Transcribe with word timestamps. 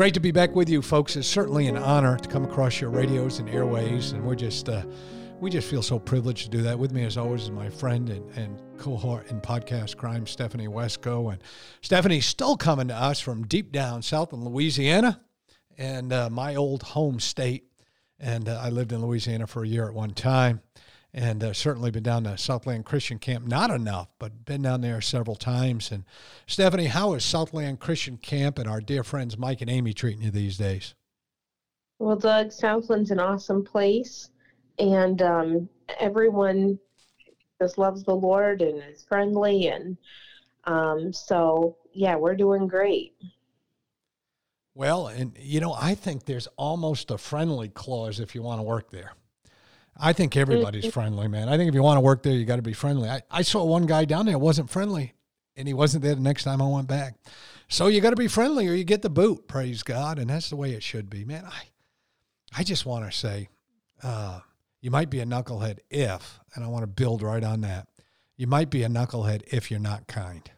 Great 0.00 0.14
to 0.14 0.20
be 0.20 0.30
back 0.30 0.54
with 0.54 0.70
you, 0.70 0.80
folks. 0.80 1.14
It's 1.14 1.28
certainly 1.28 1.66
an 1.66 1.76
honor 1.76 2.16
to 2.16 2.26
come 2.26 2.42
across 2.42 2.80
your 2.80 2.88
radios 2.88 3.38
and 3.38 3.50
airways, 3.50 4.12
and 4.12 4.24
we're 4.24 4.34
just 4.34 4.70
uh, 4.70 4.82
we 5.40 5.50
just 5.50 5.68
feel 5.68 5.82
so 5.82 5.98
privileged 5.98 6.44
to 6.44 6.48
do 6.50 6.62
that. 6.62 6.78
With 6.78 6.90
me, 6.90 7.04
as 7.04 7.18
always, 7.18 7.42
is 7.42 7.50
my 7.50 7.68
friend 7.68 8.08
and, 8.08 8.30
and 8.30 8.78
cohort 8.78 9.30
in 9.30 9.42
podcast 9.42 9.98
crime, 9.98 10.26
Stephanie 10.26 10.68
Wesco, 10.68 11.30
and 11.34 11.42
Stephanie's 11.82 12.24
still 12.24 12.56
coming 12.56 12.88
to 12.88 12.94
us 12.94 13.20
from 13.20 13.46
deep 13.46 13.72
down 13.72 14.00
south 14.00 14.32
in 14.32 14.42
Louisiana, 14.42 15.20
and 15.76 16.14
uh, 16.14 16.30
my 16.30 16.54
old 16.54 16.82
home 16.82 17.20
state. 17.20 17.64
And 18.18 18.48
uh, 18.48 18.58
I 18.58 18.70
lived 18.70 18.92
in 18.92 19.04
Louisiana 19.04 19.46
for 19.46 19.64
a 19.64 19.68
year 19.68 19.86
at 19.86 19.92
one 19.92 20.14
time 20.14 20.62
and 21.12 21.42
uh, 21.42 21.52
certainly 21.52 21.90
been 21.90 22.02
down 22.02 22.24
to 22.24 22.38
Southland 22.38 22.84
Christian 22.84 23.18
Camp. 23.18 23.46
Not 23.46 23.70
enough, 23.70 24.08
but 24.18 24.44
been 24.44 24.62
down 24.62 24.80
there 24.80 25.00
several 25.00 25.36
times. 25.36 25.90
And 25.90 26.04
Stephanie, 26.46 26.86
how 26.86 27.14
is 27.14 27.24
Southland 27.24 27.80
Christian 27.80 28.16
Camp 28.16 28.58
and 28.58 28.68
our 28.68 28.80
dear 28.80 29.02
friends 29.02 29.36
Mike 29.36 29.60
and 29.60 29.70
Amy 29.70 29.92
treating 29.92 30.22
you 30.22 30.30
these 30.30 30.56
days? 30.56 30.94
Well, 31.98 32.16
Doug, 32.16 32.52
Southland's 32.52 33.10
an 33.10 33.20
awesome 33.20 33.64
place, 33.64 34.30
and 34.78 35.20
um, 35.20 35.68
everyone 35.98 36.78
just 37.60 37.76
loves 37.76 38.04
the 38.04 38.14
Lord 38.14 38.62
and 38.62 38.82
is 38.90 39.04
friendly, 39.04 39.68
and 39.68 39.98
um, 40.64 41.12
so 41.12 41.76
yeah, 41.92 42.16
we're 42.16 42.36
doing 42.36 42.66
great. 42.68 43.14
Well, 44.74 45.08
and 45.08 45.36
you 45.38 45.60
know, 45.60 45.76
I 45.78 45.94
think 45.94 46.24
there's 46.24 46.46
almost 46.56 47.10
a 47.10 47.18
friendly 47.18 47.68
clause 47.68 48.18
if 48.18 48.34
you 48.34 48.42
want 48.42 48.60
to 48.60 48.62
work 48.62 48.90
there. 48.90 49.12
I 50.00 50.12
think 50.12 50.36
everybody's 50.36 50.92
friendly, 50.92 51.28
man. 51.28 51.48
I 51.48 51.56
think 51.56 51.68
if 51.68 51.74
you 51.74 51.82
want 51.82 51.98
to 51.98 52.02
work 52.02 52.22
there, 52.22 52.32
you 52.32 52.44
got 52.44 52.56
to 52.56 52.62
be 52.62 52.72
friendly. 52.72 53.08
I, 53.08 53.20
I 53.30 53.42
saw 53.42 53.64
one 53.64 53.86
guy 53.86 54.04
down 54.04 54.26
there 54.26 54.38
wasn't 54.38 54.70
friendly, 54.70 55.14
and 55.56 55.68
he 55.68 55.74
wasn't 55.74 56.02
there 56.02 56.14
the 56.14 56.20
next 56.20 56.44
time 56.44 56.62
I 56.62 56.68
went 56.68 56.88
back. 56.88 57.14
So 57.68 57.86
you 57.86 58.00
got 58.00 58.10
to 58.10 58.16
be 58.16 58.28
friendly, 58.28 58.66
or 58.68 58.72
you 58.72 58.84
get 58.84 59.02
the 59.02 59.10
boot. 59.10 59.46
Praise 59.46 59.82
God, 59.82 60.18
and 60.18 60.30
that's 60.30 60.50
the 60.50 60.56
way 60.56 60.72
it 60.72 60.82
should 60.82 61.10
be, 61.10 61.24
man. 61.24 61.44
I 61.44 61.64
I 62.56 62.64
just 62.64 62.84
want 62.84 63.04
to 63.04 63.16
say, 63.16 63.48
uh, 64.02 64.40
you 64.80 64.90
might 64.90 65.10
be 65.10 65.20
a 65.20 65.26
knucklehead 65.26 65.78
if, 65.88 66.40
and 66.54 66.64
I 66.64 66.68
want 66.68 66.82
to 66.82 66.88
build 66.88 67.22
right 67.22 67.44
on 67.44 67.60
that. 67.60 67.86
You 68.36 68.46
might 68.46 68.70
be 68.70 68.82
a 68.82 68.88
knucklehead 68.88 69.42
if 69.52 69.70
you're 69.70 69.78
not 69.78 70.08
kind. 70.08 70.50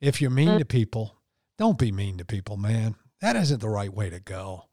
If 0.00 0.20
you're 0.20 0.30
mean 0.30 0.50
mm. 0.50 0.58
to 0.58 0.64
people, 0.64 1.16
don't 1.56 1.78
be 1.78 1.90
mean 1.90 2.18
to 2.18 2.24
people, 2.24 2.56
man. 2.56 2.94
That 3.20 3.34
isn't 3.34 3.60
the 3.60 3.68
right 3.68 3.92
way 3.92 4.10
to 4.10 4.20
go 4.20 4.67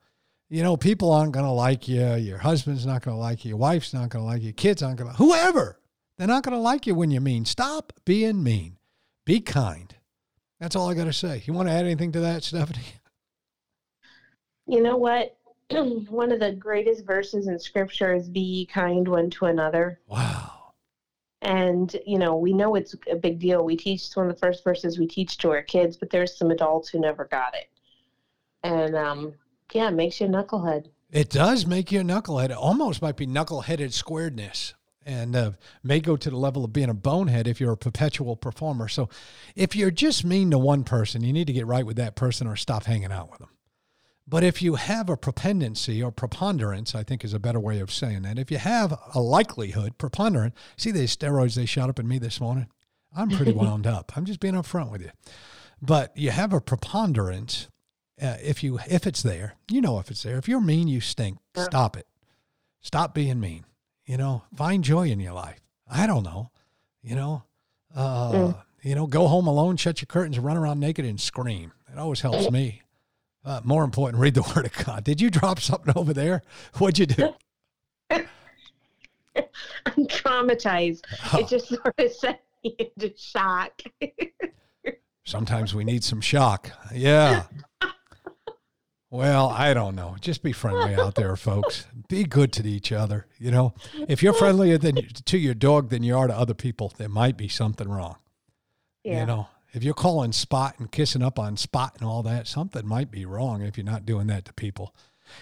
you 0.50 0.62
know, 0.64 0.78
people 0.78 1.12
aren't 1.12 1.32
going 1.32 1.46
to 1.46 1.52
like 1.52 1.88
you. 1.88 2.16
Your 2.16 2.38
husband's 2.38 2.86
not 2.86 3.04
going 3.04 3.16
to 3.16 3.20
like 3.20 3.44
you. 3.44 3.50
Your 3.50 3.58
wife's 3.58 3.94
not 3.94 4.10
going 4.10 4.24
to 4.24 4.28
like 4.28 4.42
you. 4.42 4.54
Kids 4.54 4.84
aren't 4.84 4.98
going 4.98 5.10
to, 5.10 5.18
whoever, 5.18 5.80
they're 6.18 6.28
not 6.28 6.44
going 6.44 6.56
to 6.56 6.62
like 6.62 6.86
you 6.86 6.96
when 6.96 7.12
you're 7.12 7.22
mean. 7.22 7.46
Stop 7.46 7.94
being 8.06 8.44
mean. 8.44 8.78
Be 9.26 9.40
kind. 9.40 9.96
That's 10.60 10.76
all 10.76 10.90
I 10.90 10.94
got 10.94 11.06
to 11.06 11.14
say. 11.14 11.44
You 11.46 11.54
want 11.54 11.68
to 11.68 11.74
add 11.74 11.86
anything 11.86 12.12
to 12.14 12.20
that, 12.22 12.44
Stephanie? 12.44 12.80
You 14.68 14.82
know 14.82 14.98
what? 14.98 15.38
one 15.70 16.32
of 16.32 16.40
the 16.40 16.52
greatest 16.52 17.06
verses 17.06 17.48
in 17.48 17.60
scripture 17.60 18.14
is 18.14 18.30
be 18.30 18.68
kind 18.72 19.08
one 19.08 19.30
to 19.32 19.46
another. 19.46 20.00
Wow. 20.08 20.74
And, 21.42 21.96
you 22.06 22.18
know, 22.18 22.36
we 22.36 22.54
know 22.54 22.76
it's 22.76 22.96
a 23.12 23.16
big 23.16 23.40
deal. 23.40 23.64
We 23.64 23.76
teach 23.76 24.06
it's 24.06 24.16
one 24.16 24.28
of 24.28 24.34
the 24.34 24.40
first 24.40 24.64
verses 24.64 24.98
we 24.98 25.06
teach 25.06 25.38
to 25.40 25.52
our 25.52 25.62
kids, 25.62 25.98
but 25.98 26.10
there's 26.10 26.36
some 26.36 26.50
adults 26.50 26.90
who 26.90 27.00
never 27.00 27.26
got 27.26 27.54
it. 27.54 27.70
And 28.64 28.96
um, 28.96 29.34
yeah, 29.74 29.88
it 29.88 29.94
makes 29.94 30.20
you 30.20 30.28
a 30.28 30.30
knucklehead. 30.30 30.88
It 31.12 31.30
does 31.30 31.66
make 31.66 31.92
you 31.92 32.02
a 32.02 32.04
knucklehead. 32.04 32.46
It 32.46 32.58
almost 32.58 33.02
might 33.02 33.16
be 33.16 33.28
knuckleheaded 33.28 33.94
squaredness 33.94 34.74
and 35.06 35.36
uh, 35.36 35.52
may 35.84 36.00
go 36.00 36.18
to 36.18 36.30
the 36.30 36.38
level 36.38 36.66
of 36.66 36.74
being 36.74 36.90
a 36.90 36.94
bonehead 36.94 37.48
if 37.48 37.62
you're 37.62 37.74
a 37.74 37.78
perpetual 37.78 38.36
performer. 38.36 38.88
So 38.88 39.08
if 39.56 39.76
you're 39.76 39.92
just 39.92 40.26
mean 40.26 40.52
to 40.52 40.58
one 40.58 40.84
person, 40.84 41.24
you 41.24 41.32
need 41.32 41.48
to 41.48 41.54
get 41.54 41.68
right 41.68 41.86
with 41.86 41.98
that 41.98 42.16
person 42.16 42.48
or 42.48 42.56
stop 42.56 42.86
hanging 42.86 43.12
out 43.12 43.30
with 43.30 43.40
them. 43.40 43.50
But 44.28 44.44
if 44.44 44.62
you 44.62 44.76
have 44.76 45.08
a 45.08 45.16
propendency 45.16 46.02
or 46.02 46.12
preponderance, 46.12 46.96
I 46.96 47.04
think 47.04 47.24
is 47.24 47.36
a 47.36 47.40
better 47.40 47.60
way 47.60 47.80
of 47.80 47.94
saying 47.94 48.24
that. 48.24 48.40
If 48.40 48.50
you 48.50 48.58
have 48.58 48.98
a 49.14 49.22
likelihood, 49.22 50.00
preponderance, 50.00 50.56
see 50.78 50.90
these 50.90 51.16
steroids 51.16 51.54
they 51.54 51.68
shot 51.68 51.90
up 51.90 52.00
in 52.00 52.08
me 52.08 52.18
this 52.18 52.42
morning? 52.42 52.68
I'm 53.16 53.30
pretty 53.30 53.52
wound 53.54 53.86
up. 53.86 54.14
I'm 54.16 54.26
just 54.26 54.40
being 54.40 54.56
upfront 54.56 54.92
with 54.92 55.04
you. 55.04 55.12
But 55.80 56.18
you 56.18 56.32
have 56.32 56.54
a 56.54 56.62
preponderance 56.62 57.68
uh, 58.22 58.38
if 58.42 58.64
you 58.64 58.80
if 58.88 59.06
it's 59.06 59.22
there, 59.22 59.56
you 59.70 59.82
know 59.82 60.00
if 60.00 60.10
it's 60.10 60.24
there. 60.24 60.38
If 60.38 60.48
you're 60.48 60.62
mean, 60.62 60.88
you 60.88 61.02
stink. 61.02 61.38
Stop 61.56 61.98
it. 61.98 62.08
Stop 62.82 63.14
being 63.14 63.40
mean. 63.40 63.66
You 64.06 64.18
know, 64.18 64.44
find 64.56 64.84
joy 64.84 65.10
in 65.10 65.20
your 65.20 65.34
life. 65.34 65.60
I 65.90 66.08
don't 66.08 66.24
know. 66.24 66.52
You 67.02 67.16
know, 67.16 67.44
uh, 67.96 68.32
mm. 68.32 68.62
you 68.82 68.96
know, 68.96 69.08
go 69.08 69.28
home 69.28 69.48
alone, 69.48 69.78
shut 69.78 70.02
your 70.02 70.08
curtains, 70.08 70.40
run 70.40 70.58
around 70.58 70.80
naked, 70.80 71.06
and 71.06 71.20
scream. 71.20 71.72
It 71.92 72.00
always 72.00 72.22
helps 72.22 72.50
me. 72.52 72.82
Uh, 73.44 73.62
more 73.64 73.84
important, 73.84 74.20
read 74.20 74.34
the 74.34 74.42
Word 74.56 74.66
of 74.66 74.86
God. 74.86 75.04
Did 75.04 75.22
you 75.22 75.30
drop 75.30 75.60
something 75.60 75.94
over 75.96 76.14
there? 76.14 76.42
What'd 76.78 76.98
you 76.98 77.06
do? 77.06 77.34
I'm 79.86 80.08
traumatized. 80.08 81.02
Oh. 81.32 81.40
It 81.40 81.48
just 81.48 81.68
sort 81.68 81.94
of 81.98 82.12
sent 82.12 82.40
me 82.64 82.76
into 82.80 83.16
shock. 83.18 83.82
Sometimes 85.26 85.76
we 85.76 85.84
need 85.84 86.04
some 86.04 86.22
shock. 86.22 86.72
Yeah. 86.94 87.44
Well, 89.10 89.50
I 89.50 89.74
don't 89.74 89.96
know. 89.96 90.16
Just 90.20 90.44
be 90.44 90.52
friendly 90.52 90.96
out 90.96 91.16
there, 91.16 91.36
folks. 91.38 91.86
Be 92.10 92.24
good 92.24 92.52
to 92.54 92.68
each 92.68 92.92
other. 92.92 93.28
You 93.40 93.52
know, 93.52 93.74
if 94.08 94.24
you're 94.24 94.34
friendlier 94.34 94.78
than 94.78 94.96
to 95.26 95.38
your 95.38 95.54
dog 95.54 95.90
than 95.90 96.04
you 96.04 96.18
are 96.18 96.28
to 96.28 96.36
other 96.36 96.54
people, 96.54 96.92
there 96.98 97.10
might 97.10 97.38
be 97.38 97.48
something 97.48 97.88
wrong. 97.88 98.18
Yeah. 99.04 99.22
You 99.22 99.26
know, 99.28 99.48
if 99.74 99.84
you're 99.84 99.94
calling 99.94 100.32
Spot 100.32 100.76
and 100.80 100.92
kissing 100.92 101.22
up 101.22 101.38
on 101.38 101.58
Spot 101.58 101.96
and 102.00 102.08
all 102.08 102.24
that, 102.24 102.48
something 102.48 102.88
might 102.88 103.12
be 103.12 103.26
wrong 103.26 103.62
if 103.62 103.78
you're 103.78 103.86
not 103.86 104.06
doing 104.06 104.28
that 104.28 104.46
to 104.46 104.54
people. 104.54 104.96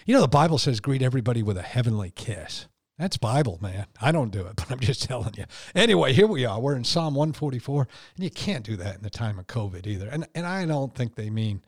You 0.05 0.15
know, 0.15 0.21
the 0.21 0.27
Bible 0.27 0.57
says 0.57 0.79
greet 0.79 1.01
everybody 1.01 1.43
with 1.43 1.57
a 1.57 1.61
heavenly 1.61 2.11
kiss. 2.11 2.67
That's 2.97 3.17
Bible, 3.17 3.59
man. 3.61 3.87
I 4.01 4.11
don't 4.11 4.31
do 4.31 4.41
it, 4.41 4.55
but 4.55 4.71
I'm 4.71 4.79
just 4.79 5.03
telling 5.03 5.33
you. 5.37 5.45
Anyway, 5.73 6.13
here 6.13 6.27
we 6.27 6.45
are. 6.45 6.59
We're 6.59 6.75
in 6.75 6.83
Psalm 6.83 7.15
144, 7.15 7.87
and 8.15 8.23
you 8.23 8.29
can't 8.29 8.65
do 8.65 8.75
that 8.77 8.95
in 8.97 9.03
the 9.03 9.09
time 9.09 9.39
of 9.39 9.47
COVID 9.47 9.87
either. 9.87 10.09
And 10.09 10.27
and 10.35 10.45
I 10.45 10.65
don't 10.65 10.93
think 10.93 11.15
they 11.15 11.29
mean 11.29 11.63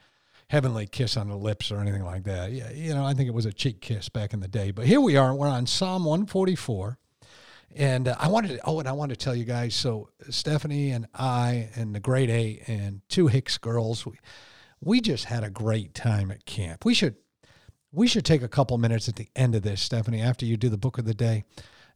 heavenly 0.48 0.88
kiss 0.88 1.18
on 1.18 1.30
the 1.30 1.38
lips 1.38 1.72
or 1.72 1.80
anything 1.80 2.04
like 2.04 2.24
that. 2.24 2.52
Yeah, 2.52 2.72
you 2.72 2.94
know, 2.94 3.06
I 3.06 3.14
think 3.14 3.28
it 3.28 3.34
was 3.34 3.46
a 3.46 3.54
cheek 3.54 3.82
kiss 3.82 4.10
back 4.10 4.34
in 4.34 4.40
the 4.40 4.48
day. 4.48 4.72
But 4.72 4.86
here 4.86 5.02
we 5.02 5.18
are. 5.18 5.34
We're 5.34 5.48
on 5.48 5.66
Psalm 5.66 6.06
144. 6.06 6.98
And 7.76 8.08
uh, 8.08 8.16
I 8.20 8.30
wanted 8.30 8.50
to, 8.50 8.60
oh, 8.64 8.80
and 8.80 8.88
I 8.88 8.94
wanted 8.94 9.20
to 9.20 9.24
tell 9.24 9.36
you 9.36 9.44
guys 9.44 9.76
so 9.76 10.10
Stephanie 10.30 10.92
and 10.92 11.08
I 11.14 11.70
and 11.76 11.94
the 11.94 12.00
grade 12.00 12.30
A 12.30 12.64
and 12.68 13.02
two 13.10 13.28
Hicks 13.28 13.58
girls, 13.58 14.06
we, 14.06 14.14
we 14.82 15.02
just 15.02 15.26
had 15.26 15.44
a 15.44 15.50
great 15.50 15.94
time 15.94 16.32
at 16.32 16.46
camp. 16.46 16.86
We 16.86 16.94
should 16.94 17.16
we 17.92 18.08
should 18.08 18.26
take 18.26 18.44
a 18.44 18.48
couple 18.48 18.78
minutes 18.78 19.08
at 19.08 19.16
the 19.16 19.30
end 19.36 19.56
of 19.56 19.64
this, 19.64 19.82
Stephanie, 19.82 20.22
after 20.22 20.46
you 20.46 20.58
do 20.58 20.70
the 20.70 20.78
book 20.78 20.98
of 20.98 21.06
the 21.06 21.14
day 21.14 21.46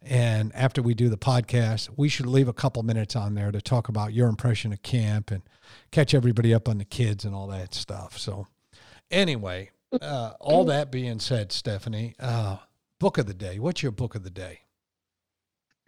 and 0.02 0.54
after 0.56 0.82
we 0.82 0.94
do 0.94 1.10
the 1.10 1.18
podcast, 1.18 1.90
we 1.98 2.10
should 2.10 2.26
leave 2.26 2.48
a 2.48 2.54
couple 2.54 2.84
minutes 2.84 3.16
on 3.16 3.36
there 3.36 3.52
to 3.52 3.62
talk 3.62 3.90
about 3.90 4.14
your 4.14 4.28
impression 4.28 4.72
of 4.72 4.82
camp 4.82 5.32
and 5.32 5.42
catch 5.92 6.14
everybody 6.14 6.54
up 6.54 6.70
on 6.70 6.78
the 6.78 6.86
kids 6.86 7.26
and 7.26 7.36
all 7.36 7.48
that 7.48 7.74
stuff. 7.74 8.18
So, 8.18 8.48
anyway, 9.12 9.72
uh, 10.02 10.34
all 10.40 10.66
that 10.66 10.92
being 10.92 11.20
said, 11.20 11.52
Stephanie, 11.52 12.16
uh, 12.20 12.58
book 13.00 13.18
of 13.18 13.26
the 13.26 13.34
day. 13.34 13.60
What's 13.60 13.84
your 13.84 13.92
book 13.92 14.16
of 14.16 14.24
the 14.24 14.30
day? 14.30 14.62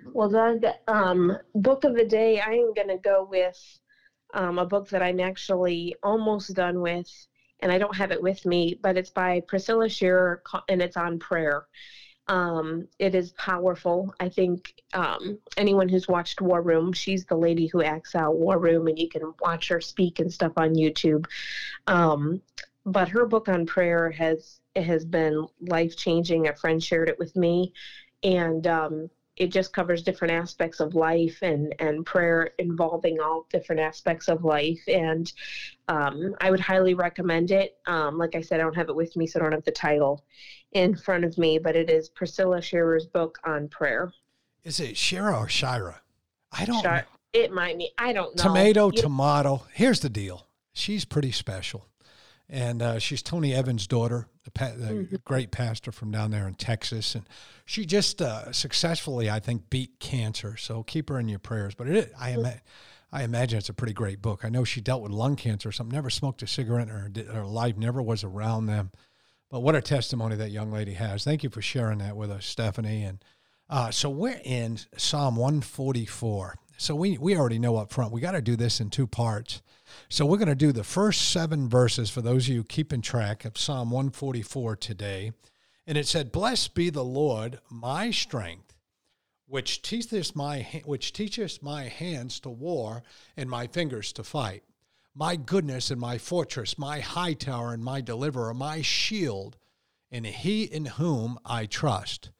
Well, 0.05 0.29
Doug, 0.29 0.65
um, 0.87 1.37
book 1.53 1.83
of 1.83 1.95
the 1.95 2.05
day, 2.05 2.39
I 2.39 2.53
am 2.53 2.73
going 2.73 2.87
to 2.87 2.97
go 2.97 3.27
with 3.29 3.79
um, 4.33 4.59
a 4.59 4.65
book 4.65 4.89
that 4.89 5.03
I'm 5.03 5.19
actually 5.19 5.95
almost 6.01 6.53
done 6.55 6.81
with, 6.81 7.09
and 7.59 7.71
I 7.71 7.77
don't 7.77 7.95
have 7.95 8.11
it 8.11 8.21
with 8.21 8.45
me, 8.45 8.79
but 8.81 8.97
it's 8.97 9.11
by 9.11 9.41
Priscilla 9.41 9.87
Shirer, 9.87 10.41
and 10.67 10.81
it's 10.81 10.97
on 10.97 11.19
prayer. 11.19 11.67
Um, 12.31 12.87
it 12.97 13.13
is 13.13 13.33
powerful. 13.33 14.15
I 14.21 14.29
think 14.29 14.73
um, 14.93 15.37
anyone 15.57 15.89
who's 15.89 16.07
watched 16.07 16.39
War 16.39 16.61
Room, 16.61 16.93
she's 16.93 17.25
the 17.25 17.35
lady 17.35 17.67
who 17.67 17.83
acts 17.83 18.15
out 18.15 18.37
War 18.37 18.57
Room, 18.57 18.87
and 18.87 18.97
you 18.97 19.09
can 19.09 19.33
watch 19.41 19.67
her 19.67 19.81
speak 19.81 20.19
and 20.19 20.31
stuff 20.31 20.53
on 20.55 20.73
YouTube. 20.73 21.25
Um, 21.87 22.41
but 22.85 23.09
her 23.09 23.25
book 23.25 23.49
on 23.49 23.65
prayer 23.65 24.09
has 24.11 24.61
has 24.77 25.03
been 25.03 25.45
life 25.59 25.97
changing. 25.97 26.47
A 26.47 26.55
friend 26.55 26.81
shared 26.81 27.09
it 27.09 27.19
with 27.19 27.35
me, 27.35 27.73
and 28.23 28.65
um, 28.65 29.09
it 29.37 29.51
just 29.51 29.73
covers 29.73 30.03
different 30.03 30.33
aspects 30.33 30.79
of 30.79 30.93
life 30.93 31.39
and 31.41 31.73
and 31.79 32.05
prayer 32.05 32.51
involving 32.59 33.19
all 33.19 33.47
different 33.49 33.81
aspects 33.81 34.27
of 34.27 34.43
life. 34.43 34.81
And 34.87 35.31
um, 35.87 36.35
i 36.41 36.51
would 36.51 36.59
highly 36.59 36.93
recommend 36.93 37.51
it. 37.51 37.77
Um, 37.85 38.17
like 38.17 38.35
i 38.35 38.41
said 38.41 38.59
i 38.59 38.63
don't 38.63 38.75
have 38.75 38.89
it 38.89 38.95
with 38.95 39.15
me 39.15 39.27
so 39.27 39.39
i 39.39 39.43
don't 39.43 39.51
have 39.53 39.65
the 39.65 39.71
title 39.71 40.23
in 40.73 40.95
front 40.95 41.25
of 41.25 41.37
me 41.37 41.59
but 41.59 41.75
it 41.75 41.89
is 41.89 42.09
priscilla 42.09 42.61
Shirer's 42.61 43.05
book 43.05 43.37
on 43.45 43.67
prayer. 43.67 44.11
Is 44.63 44.79
it 44.79 44.97
shira 44.97 45.37
or 45.37 45.49
shira? 45.49 46.01
I 46.51 46.65
don't 46.65 46.81
Shira, 46.81 47.05
it 47.33 47.51
might 47.51 47.77
be 47.77 47.91
i 47.97 48.13
don't 48.13 48.35
know. 48.35 48.43
Tomato 48.43 48.91
you, 48.91 49.01
tomato. 49.01 49.63
Here's 49.73 50.01
the 50.01 50.09
deal. 50.09 50.47
She's 50.73 51.05
pretty 51.05 51.31
special 51.31 51.90
and 52.51 52.81
uh, 52.81 52.99
she's 52.99 53.23
Tony 53.23 53.53
Evans' 53.53 53.87
daughter, 53.87 54.27
the, 54.43 54.51
pa- 54.51 54.73
the 54.75 54.93
mm-hmm. 54.93 55.15
great 55.23 55.51
pastor 55.51 55.93
from 55.93 56.11
down 56.11 56.31
there 56.31 56.49
in 56.49 56.53
Texas, 56.55 57.15
and 57.15 57.25
she 57.65 57.85
just 57.85 58.21
uh, 58.21 58.51
successfully, 58.51 59.29
I 59.29 59.39
think, 59.39 59.69
beat 59.69 60.01
cancer. 60.01 60.57
So 60.57 60.83
keep 60.83 61.07
her 61.07 61.17
in 61.17 61.29
your 61.29 61.39
prayers. 61.39 61.73
But 61.73 61.87
it, 61.87 62.13
I, 62.19 62.31
ima- 62.31 62.61
I 63.09 63.23
imagine 63.23 63.57
it's 63.57 63.69
a 63.69 63.73
pretty 63.73 63.93
great 63.93 64.21
book. 64.21 64.43
I 64.43 64.49
know 64.49 64.65
she 64.65 64.81
dealt 64.81 65.01
with 65.01 65.13
lung 65.13 65.37
cancer 65.37 65.69
or 65.69 65.71
something. 65.71 65.95
Never 65.95 66.09
smoked 66.09 66.43
a 66.43 66.47
cigarette, 66.47 66.89
or 66.89 67.09
her 67.31 67.45
life 67.45 67.77
never 67.77 68.01
was 68.01 68.25
around 68.25 68.65
them. 68.65 68.91
But 69.49 69.61
what 69.61 69.75
a 69.75 69.81
testimony 69.81 70.35
that 70.35 70.51
young 70.51 70.73
lady 70.73 70.93
has. 70.93 71.23
Thank 71.23 71.43
you 71.43 71.49
for 71.49 71.61
sharing 71.61 71.99
that 71.99 72.17
with 72.17 72.31
us, 72.31 72.45
Stephanie. 72.45 73.03
And 73.03 73.23
uh, 73.69 73.91
so 73.91 74.09
we're 74.09 74.41
in 74.43 74.77
Psalm 74.97 75.37
144. 75.37 76.55
So 76.81 76.95
we 76.95 77.15
we 77.19 77.37
already 77.37 77.59
know 77.59 77.77
up 77.77 77.91
front 77.91 78.11
we 78.11 78.21
got 78.21 78.31
to 78.31 78.41
do 78.41 78.55
this 78.55 78.79
in 78.79 78.89
two 78.89 79.05
parts. 79.05 79.61
So 80.09 80.25
we're 80.25 80.37
going 80.37 80.47
to 80.47 80.55
do 80.55 80.71
the 80.71 80.83
first 80.83 81.29
seven 81.29 81.69
verses 81.69 82.09
for 82.09 82.23
those 82.23 82.49
of 82.49 82.55
you 82.55 82.63
keeping 82.63 83.01
track 83.01 83.45
of 83.45 83.55
Psalm 83.55 83.91
144 83.91 84.77
today. 84.77 85.31
And 85.85 85.95
it 85.95 86.07
said, 86.07 86.31
Blessed 86.31 86.73
be 86.73 86.89
the 86.89 87.03
Lord, 87.03 87.59
my 87.69 88.09
strength, 88.09 88.73
which 89.45 89.83
teacheth 89.83 90.35
my, 90.35 90.81
which 90.83 91.13
teacheth 91.13 91.61
my 91.61 91.83
hands 91.83 92.39
to 92.39 92.49
war 92.49 93.03
and 93.37 93.47
my 93.47 93.67
fingers 93.67 94.11
to 94.13 94.23
fight. 94.23 94.63
My 95.13 95.35
goodness 95.35 95.91
and 95.91 96.01
my 96.01 96.17
fortress, 96.17 96.79
my 96.79 96.99
high 96.99 97.33
tower 97.33 97.73
and 97.75 97.83
my 97.83 98.01
deliverer, 98.01 98.55
my 98.55 98.81
shield, 98.81 99.55
and 100.09 100.25
he 100.25 100.63
in 100.63 100.85
whom 100.85 101.37
I 101.45 101.67
trust, 101.67 102.31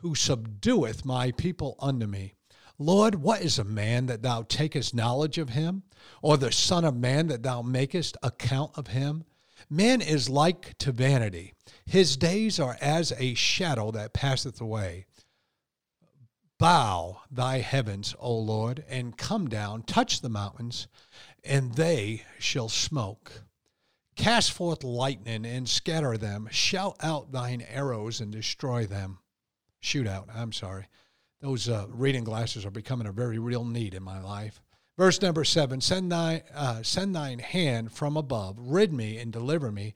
who 0.00 0.10
subdueth 0.14 1.06
my 1.06 1.30
people 1.30 1.76
unto 1.80 2.06
me. 2.06 2.34
Lord, 2.82 3.16
what 3.16 3.42
is 3.42 3.58
a 3.58 3.64
man 3.64 4.06
that 4.06 4.22
thou 4.22 4.42
takest 4.42 4.94
knowledge 4.94 5.36
of 5.36 5.50
him, 5.50 5.82
or 6.22 6.38
the 6.38 6.50
Son 6.50 6.82
of 6.82 6.96
Man 6.96 7.26
that 7.26 7.42
thou 7.42 7.60
makest 7.60 8.16
account 8.22 8.72
of 8.74 8.86
him? 8.86 9.24
Man 9.68 10.00
is 10.00 10.30
like 10.30 10.78
to 10.78 10.90
vanity. 10.90 11.52
His 11.84 12.16
days 12.16 12.58
are 12.58 12.78
as 12.80 13.12
a 13.18 13.34
shadow 13.34 13.90
that 13.90 14.14
passeth 14.14 14.62
away. 14.62 15.04
Bow 16.58 17.20
thy 17.30 17.58
heavens, 17.58 18.14
O 18.18 18.34
Lord, 18.34 18.82
and 18.88 19.16
come 19.16 19.48
down, 19.48 19.82
touch 19.82 20.22
the 20.22 20.30
mountains, 20.30 20.86
and 21.44 21.74
they 21.74 22.24
shall 22.38 22.70
smoke. 22.70 23.44
Cast 24.16 24.52
forth 24.52 24.82
lightning 24.82 25.44
and 25.44 25.68
scatter 25.68 26.16
them. 26.16 26.48
Shout 26.50 26.96
out 27.00 27.30
thine 27.30 27.60
arrows 27.60 28.22
and 28.22 28.32
destroy 28.32 28.86
them. 28.86 29.18
Shoot 29.80 30.06
out, 30.06 30.30
I'm 30.34 30.52
sorry. 30.52 30.86
Those 31.40 31.68
uh, 31.68 31.86
reading 31.88 32.24
glasses 32.24 32.66
are 32.66 32.70
becoming 32.70 33.06
a 33.06 33.12
very 33.12 33.38
real 33.38 33.64
need 33.64 33.94
in 33.94 34.02
my 34.02 34.20
life. 34.20 34.60
Verse 34.98 35.22
number 35.22 35.44
seven 35.44 35.80
send, 35.80 36.12
thy, 36.12 36.42
uh, 36.54 36.82
send 36.82 37.14
thine 37.14 37.38
hand 37.38 37.92
from 37.92 38.16
above, 38.16 38.56
rid 38.58 38.92
me 38.92 39.16
and 39.16 39.32
deliver 39.32 39.72
me 39.72 39.94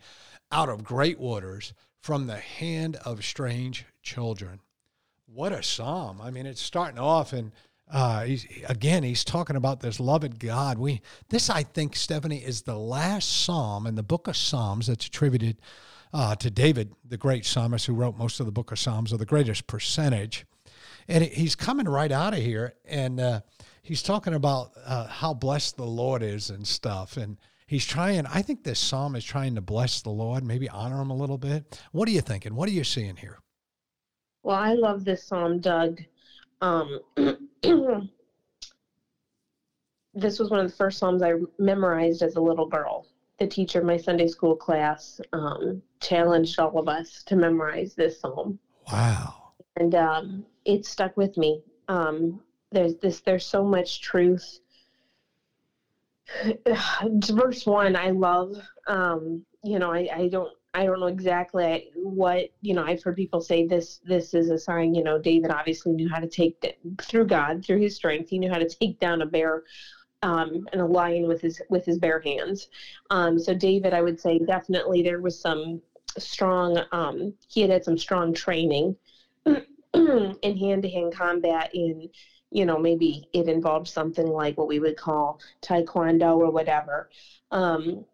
out 0.50 0.69
of 0.69 0.85
great 0.85 1.19
waters, 1.19 1.75
from 2.00 2.26
the 2.26 2.37
hand 2.37 2.96
of 3.05 3.25
strange 3.25 3.87
children. 4.02 4.61
What 5.26 5.52
a 5.52 5.62
psalm. 5.62 6.20
I 6.23 6.31
mean, 6.31 6.44
it's 6.44 6.61
starting 6.61 6.99
off 6.99 7.32
and 7.32 7.50
uh, 7.90 8.25
he's, 8.25 8.47
again, 8.69 9.02
he's 9.02 9.25
talking 9.25 9.56
about 9.56 9.81
this 9.81 10.00
loved 10.00 10.38
God. 10.38 10.79
We 10.79 11.02
this, 11.29 11.50
I 11.50 11.62
think, 11.62 11.97
Stephanie, 11.97 12.44
is 12.44 12.62
the 12.62 12.79
last 12.79 13.44
psalm 13.44 13.87
in 13.87 13.94
the 13.94 14.02
book 14.02 14.26
of 14.29 14.37
Psalms 14.37 14.87
that's 14.87 15.06
attributed 15.06 15.58
uh, 16.12 16.35
to 16.37 16.50
David, 16.50 16.94
the 17.06 17.19
great 17.19 17.44
psalmist 17.44 17.87
who 17.87 17.94
wrote 17.94 18.17
most 18.17 18.40
of 18.40 18.47
the 18.47 18.52
book 18.52 18.73
of 18.73 18.79
Psalms, 18.79 19.12
or 19.12 19.19
the 19.19 19.26
greatest 19.26 19.67
percentage 19.67 20.47
and 21.09 21.25
he's 21.25 21.55
coming 21.55 21.87
right 21.87 22.11
out 22.12 22.35
of 22.35 22.41
here, 22.41 22.75
and 22.85 23.21
uh, 23.21 23.41
he's 23.83 24.03
talking 24.03 24.35
about 24.35 24.73
uh, 24.85 25.06
how 25.06 25.35
blessed 25.35 25.77
the 25.77 25.85
Lord 25.85 26.23
is 26.23 26.51
and 26.51 26.67
stuff, 26.67 27.17
and 27.17 27.39
he's 27.67 27.85
trying. 27.85 28.27
I 28.27 28.43
think 28.43 28.65
this 28.65 28.79
psalm 28.79 29.17
is 29.17 29.25
trying 29.25 29.55
to 29.55 29.61
bless 29.61 30.03
the 30.03 30.11
Lord, 30.11 30.45
maybe 30.45 30.69
honor 30.69 31.01
him 31.01 31.11
a 31.11 31.17
little 31.17 31.39
bit. 31.39 31.81
What 31.93 32.09
are 32.09 32.12
you 32.12 32.21
thinking? 32.21 32.55
What 32.55 32.69
are 32.69 32.73
you 32.73 32.85
seeing 32.85 33.17
here? 33.17 33.39
Well, 34.43 34.56
I 34.56 34.75
love 34.75 35.05
this 35.05 35.25
psalm, 35.25 35.61
Doug. 35.61 36.01
Um, 36.61 37.01
this 40.15 40.39
was 40.39 40.50
one 40.50 40.61
of 40.61 40.71
the 40.71 40.77
first 40.77 40.99
psalms 40.99 41.23
I 41.23 41.33
memorized 41.59 42.23
as 42.23 42.37
a 42.37 42.41
little 42.41 42.67
girl. 42.67 43.07
The 43.39 43.47
teacher 43.47 43.81
of 43.81 43.85
my 43.85 43.97
Sunday 43.97 44.29
school 44.29 44.55
class 44.55 45.21
um, 45.33 45.83
challenged 46.00 46.59
all 46.61 46.79
of 46.79 46.89
us 46.89 47.23
to 47.25 47.37
memorize 47.37 47.95
this 47.95 48.21
psalm. 48.21 48.59
Wow 48.93 49.45
and 49.77 49.95
um, 49.95 50.45
it 50.64 50.87
stuck 50.87 51.16
with 51.16 51.37
me. 51.37 51.62
Um, 51.88 52.40
there's 52.72 52.96
this. 52.96 53.20
There's 53.20 53.46
so 53.46 53.64
much 53.64 54.00
truth. 54.00 54.61
Verse 57.31 57.66
one, 57.66 57.96
I 57.96 58.11
love. 58.11 58.56
Um, 58.87 59.44
you 59.62 59.78
know, 59.78 59.93
I, 59.93 60.08
I 60.12 60.28
don't. 60.28 60.52
I 60.76 60.87
don't 60.87 60.99
know 60.99 61.06
exactly 61.06 61.93
what 61.94 62.49
you 62.61 62.75
know. 62.75 62.84
I've 62.84 63.02
heard 63.02 63.16
people 63.16 63.40
say 63.40 63.66
this. 63.66 64.00
This 64.05 64.34
is 64.34 64.50
a 64.50 64.58
sign. 64.58 64.94
You 64.94 65.05
know, 65.05 65.19
David 65.19 65.52
obviously 65.52 65.93
knew 65.93 66.08
how 66.08 66.19
to 66.19 66.26
take 66.26 66.56
through 67.02 67.26
God, 67.26 67.64
through 67.64 67.81
his 67.81 67.94
strength. 67.94 68.28
He 68.28 68.38
knew 68.38 68.50
how 68.50 68.58
to 68.58 68.69
take 68.69 68.99
down 68.99 69.22
a 69.22 69.26
bear 69.26 69.62
um, 70.22 70.66
and 70.72 70.81
a 70.81 70.87
lion 70.87 71.28
with 71.28 71.40
his 71.40 71.61
with 71.69 71.84
his 71.84 71.99
bare 71.99 72.20
hands. 72.20 72.69
Um, 73.11 73.38
so 73.38 73.55
David, 73.55 73.94
I 73.94 74.02
would 74.02 74.19
say 74.19 74.38
definitely 74.38 75.02
there 75.02 75.20
was 75.20 75.40
some 75.40 75.81
strong. 76.19 76.82
Um, 76.90 77.34
he 77.49 77.61
had 77.61 77.70
had 77.70 77.84
some 77.84 77.99
strong 77.99 78.34
training 78.34 78.96
in 80.43 80.56
hand-to-hand 80.56 81.15
combat 81.15 81.71
in 81.75 82.09
you 82.51 82.65
know 82.65 82.79
maybe 82.79 83.29
it 83.33 83.49
involved 83.49 83.89
something 83.89 84.27
like 84.27 84.56
what 84.56 84.69
we 84.69 84.79
would 84.79 84.97
call 84.97 85.41
taekwondo 85.62 86.37
or 86.37 86.51
whatever. 86.51 87.11
Um, 87.51 88.05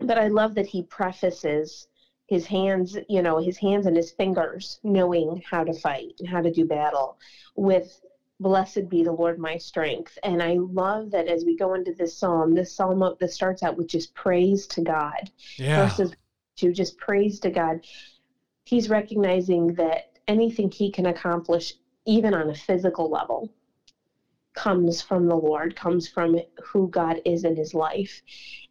but 0.00 0.18
i 0.18 0.28
love 0.28 0.54
that 0.54 0.66
he 0.66 0.82
prefaces 0.84 1.88
his 2.26 2.46
hands 2.46 2.96
you 3.08 3.22
know 3.22 3.38
his 3.38 3.56
hands 3.56 3.86
and 3.86 3.96
his 3.96 4.12
fingers 4.12 4.78
knowing 4.84 5.42
how 5.48 5.64
to 5.64 5.72
fight 5.72 6.12
and 6.20 6.28
how 6.28 6.40
to 6.40 6.52
do 6.52 6.64
battle 6.64 7.18
with 7.56 8.00
blessed 8.40 8.88
be 8.88 9.02
the 9.02 9.10
lord 9.10 9.38
my 9.38 9.56
strength. 9.56 10.16
And 10.22 10.40
i 10.42 10.54
love 10.54 11.10
that 11.10 11.26
as 11.26 11.44
we 11.44 11.56
go 11.56 11.74
into 11.74 11.92
this 11.92 12.16
psalm 12.16 12.54
this 12.54 12.72
psalm 12.72 13.00
that 13.18 13.32
starts 13.32 13.64
out 13.64 13.76
with 13.76 13.88
just 13.88 14.14
praise 14.14 14.66
to 14.68 14.82
god 14.82 15.30
yeah. 15.56 15.88
verses 15.88 16.14
to 16.58 16.72
just 16.72 16.96
praise 16.98 17.40
to 17.40 17.50
god. 17.50 17.80
He's 18.64 18.90
recognizing 18.90 19.74
that 19.74 20.17
anything 20.28 20.70
he 20.70 20.92
can 20.92 21.06
accomplish, 21.06 21.74
even 22.06 22.34
on 22.34 22.50
a 22.50 22.54
physical 22.54 23.10
level, 23.10 23.52
comes 24.54 25.00
from 25.00 25.26
the 25.26 25.36
Lord, 25.36 25.76
comes 25.76 26.08
from 26.08 26.38
who 26.64 26.88
God 26.88 27.20
is 27.24 27.44
in 27.44 27.56
his 27.56 27.74
life. 27.74 28.22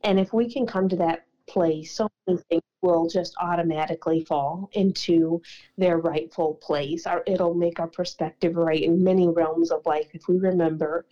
And 0.04 0.20
if 0.20 0.34
we 0.34 0.52
can 0.52 0.66
come 0.66 0.90
to 0.90 0.96
that 0.98 1.26
place, 1.48 1.94
so 1.94 2.10
many 2.28 2.40
things 2.50 2.62
will 2.82 3.08
just 3.08 3.34
automatically 3.40 4.24
fall 4.24 4.70
into 4.74 5.42
their 5.78 5.98
rightful 5.98 6.56
place. 6.56 7.08
Our, 7.08 7.24
it'll 7.26 7.54
make 7.54 7.80
our 7.80 7.88
perspective 7.88 8.56
right 8.56 8.82
in 8.82 9.04
many 9.04 9.28
realms 9.28 9.72
of 9.72 9.86
life 9.86 10.08
if 10.14 10.28
we 10.28 10.38
remember 10.38 11.06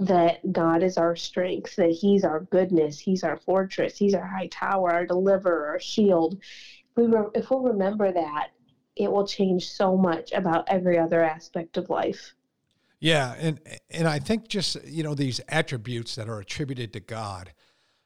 that 0.00 0.52
God 0.52 0.82
is 0.82 0.96
our 0.96 1.16
strength, 1.16 1.76
that 1.76 1.90
He's 1.90 2.24
our 2.24 2.40
goodness, 2.40 2.98
He's 2.98 3.24
our 3.24 3.36
fortress, 3.36 3.96
He's 3.96 4.14
our 4.14 4.26
high 4.26 4.48
tower, 4.48 4.92
our 4.92 5.06
deliverer, 5.06 5.68
our 5.68 5.80
shield. 5.80 6.34
If 6.34 6.96
we, 6.96 7.06
re- 7.06 7.30
if 7.34 7.50
we 7.50 7.56
remember 7.68 8.12
that, 8.12 8.50
it 8.96 9.10
will 9.10 9.26
change 9.26 9.68
so 9.70 9.96
much 9.96 10.32
about 10.32 10.68
every 10.68 10.98
other 10.98 11.22
aspect 11.22 11.76
of 11.76 11.90
life. 11.90 12.34
Yeah, 13.00 13.34
and 13.38 13.60
and 13.90 14.08
I 14.08 14.18
think 14.18 14.48
just 14.48 14.82
you 14.84 15.02
know 15.02 15.14
these 15.14 15.40
attributes 15.48 16.14
that 16.14 16.28
are 16.28 16.40
attributed 16.40 16.92
to 16.94 17.00
God, 17.00 17.52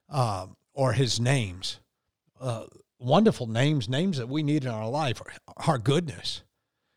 um, 0.09 0.57
or 0.73 0.92
His 0.92 1.21
names, 1.21 1.78
uh, 2.40 2.64
wonderful 2.99 3.47
names, 3.47 3.88
names 3.88 4.18
that 4.18 4.28
we 4.28 4.42
need 4.42 4.64
in 4.64 4.71
our 4.71 4.88
life, 4.88 5.23
our 5.68 5.78
goodness. 5.78 6.42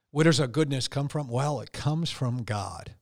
Where 0.09 0.23
does 0.23 0.39
our 0.39 0.47
goodness 0.47 0.87
come 0.87 1.07
from? 1.07 1.27
Well, 1.27 1.61
it 1.61 1.71
comes 1.71 2.09
from 2.09 2.43
God, 2.43 2.95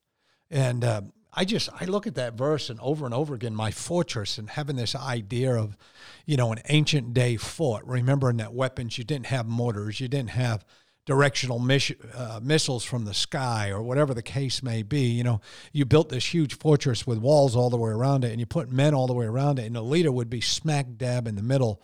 and 0.51 0.83
uh, 0.83 1.01
I 1.33 1.45
just 1.45 1.69
I 1.79 1.85
look 1.85 2.07
at 2.07 2.15
that 2.15 2.33
verse 2.33 2.69
and 2.69 2.79
over 2.79 3.05
and 3.05 3.13
over 3.13 3.35
again, 3.35 3.55
my 3.55 3.71
fortress, 3.71 4.37
and 4.37 4.49
having 4.49 4.75
this 4.75 4.95
idea 4.95 5.53
of, 5.53 5.77
you 6.25 6.37
know, 6.37 6.51
an 6.51 6.59
ancient 6.69 7.13
day 7.13 7.37
fort. 7.37 7.85
Remembering 7.85 8.37
that 8.37 8.53
weapons 8.53 8.97
you 8.97 9.03
didn't 9.03 9.27
have 9.27 9.47
mortars, 9.47 9.99
you 9.99 10.07
didn't 10.07 10.31
have 10.31 10.65
directional 11.05 11.59
miss, 11.59 11.91
uh, 12.13 12.39
missiles 12.41 12.83
from 12.83 13.05
the 13.05 13.13
sky 13.13 13.69
or 13.69 13.81
whatever 13.81 14.13
the 14.13 14.21
case 14.21 14.61
may 14.61 14.83
be. 14.83 15.01
You 15.01 15.23
know, 15.23 15.41
you 15.71 15.85
built 15.85 16.09
this 16.09 16.33
huge 16.33 16.57
fortress 16.57 17.05
with 17.05 17.19
walls 17.19 17.55
all 17.55 17.69
the 17.69 17.77
way 17.77 17.91
around 17.91 18.23
it, 18.23 18.31
and 18.31 18.39
you 18.39 18.45
put 18.45 18.71
men 18.71 18.93
all 18.93 19.07
the 19.07 19.13
way 19.13 19.25
around 19.25 19.59
it, 19.59 19.65
and 19.65 19.75
the 19.75 19.81
leader 19.81 20.11
would 20.11 20.29
be 20.29 20.41
smack 20.41 20.85
dab 20.97 21.27
in 21.27 21.35
the 21.35 21.43
middle 21.43 21.81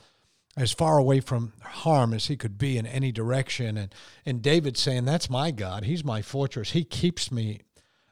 as 0.57 0.71
far 0.71 0.97
away 0.97 1.19
from 1.19 1.53
harm 1.61 2.13
as 2.13 2.27
he 2.27 2.37
could 2.37 2.57
be 2.57 2.77
in 2.77 2.85
any 2.85 3.11
direction. 3.11 3.77
And, 3.77 3.93
and 4.25 4.41
David 4.41 4.77
saying, 4.77 5.05
That's 5.05 5.29
my 5.29 5.51
God. 5.51 5.83
He's 5.83 6.03
my 6.03 6.21
fortress. 6.21 6.71
He 6.71 6.83
keeps 6.83 7.31
me 7.31 7.61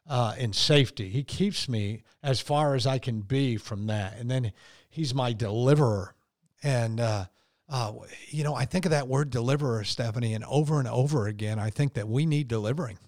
uh, 0.08 0.36
in 0.38 0.54
safety. 0.54 1.10
He 1.10 1.24
keeps 1.24 1.70
me 1.70 2.04
as 2.22 2.40
far 2.40 2.76
as 2.76 2.86
I 2.86 3.00
can 3.00 3.22
be 3.22 3.58
from 3.58 3.88
that. 3.88 4.18
And 4.18 4.30
then 4.30 4.52
he's 4.90 5.14
my 5.14 5.34
deliverer. 5.34 6.16
And, 6.62 7.00
uh, 7.00 7.26
uh, 7.70 7.94
you 8.28 8.44
know, 8.44 8.56
I 8.56 8.66
think 8.66 8.86
of 8.86 8.92
that 8.92 9.08
word 9.08 9.30
deliverer, 9.30 9.84
Stephanie, 9.84 10.34
and 10.34 10.44
over 10.46 10.80
and 10.80 10.88
over 10.88 11.28
again, 11.28 11.60
I 11.60 11.70
think 11.70 11.94
that 11.94 12.08
we 12.08 12.26
need 12.26 12.48
delivering. 12.48 13.00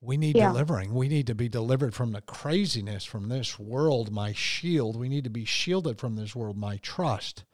We 0.00 0.16
need 0.16 0.36
yeah. 0.36 0.48
delivering. 0.48 0.94
We 0.94 1.08
need 1.08 1.26
to 1.28 1.34
be 1.34 1.48
delivered 1.48 1.94
from 1.94 2.12
the 2.12 2.20
craziness 2.20 3.04
from 3.04 3.28
this 3.28 3.58
world, 3.58 4.12
my 4.12 4.32
shield. 4.32 4.96
We 4.96 5.08
need 5.08 5.24
to 5.24 5.30
be 5.30 5.44
shielded 5.44 5.98
from 5.98 6.16
this 6.16 6.36
world, 6.36 6.56
my 6.56 6.76
trust 6.78 7.44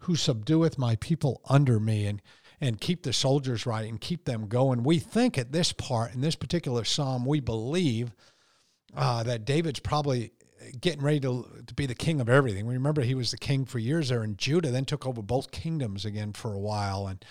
who 0.00 0.14
subdueth 0.14 0.78
my 0.78 0.96
people 0.96 1.40
under 1.48 1.80
me 1.80 2.06
and 2.06 2.20
and 2.60 2.80
keep 2.80 3.02
the 3.02 3.12
soldiers 3.12 3.66
right 3.66 3.88
and 3.88 4.00
keep 4.00 4.24
them 4.24 4.48
going. 4.48 4.82
We 4.82 4.98
think 4.98 5.38
at 5.38 5.52
this 5.52 5.72
part 5.72 6.14
in 6.14 6.20
this 6.20 6.36
particular 6.36 6.84
psalm, 6.84 7.24
we 7.24 7.40
believe 7.40 8.12
uh, 8.96 9.22
that 9.24 9.44
David's 9.44 9.80
probably 9.80 10.32
getting 10.80 11.02
ready 11.02 11.20
to, 11.20 11.46
to 11.66 11.74
be 11.74 11.86
the 11.86 11.94
king 11.94 12.20
of 12.20 12.28
everything. 12.28 12.66
We 12.66 12.74
remember 12.74 13.02
he 13.02 13.14
was 13.14 13.30
the 13.30 13.38
king 13.38 13.64
for 13.64 13.78
years 13.78 14.08
there 14.08 14.24
in 14.24 14.36
Judah, 14.36 14.70
then 14.70 14.84
took 14.84 15.06
over 15.06 15.22
both 15.22 15.50
kingdoms 15.50 16.04
again 16.04 16.32
for 16.32 16.54
a 16.54 16.58
while, 16.58 17.06
and 17.06 17.24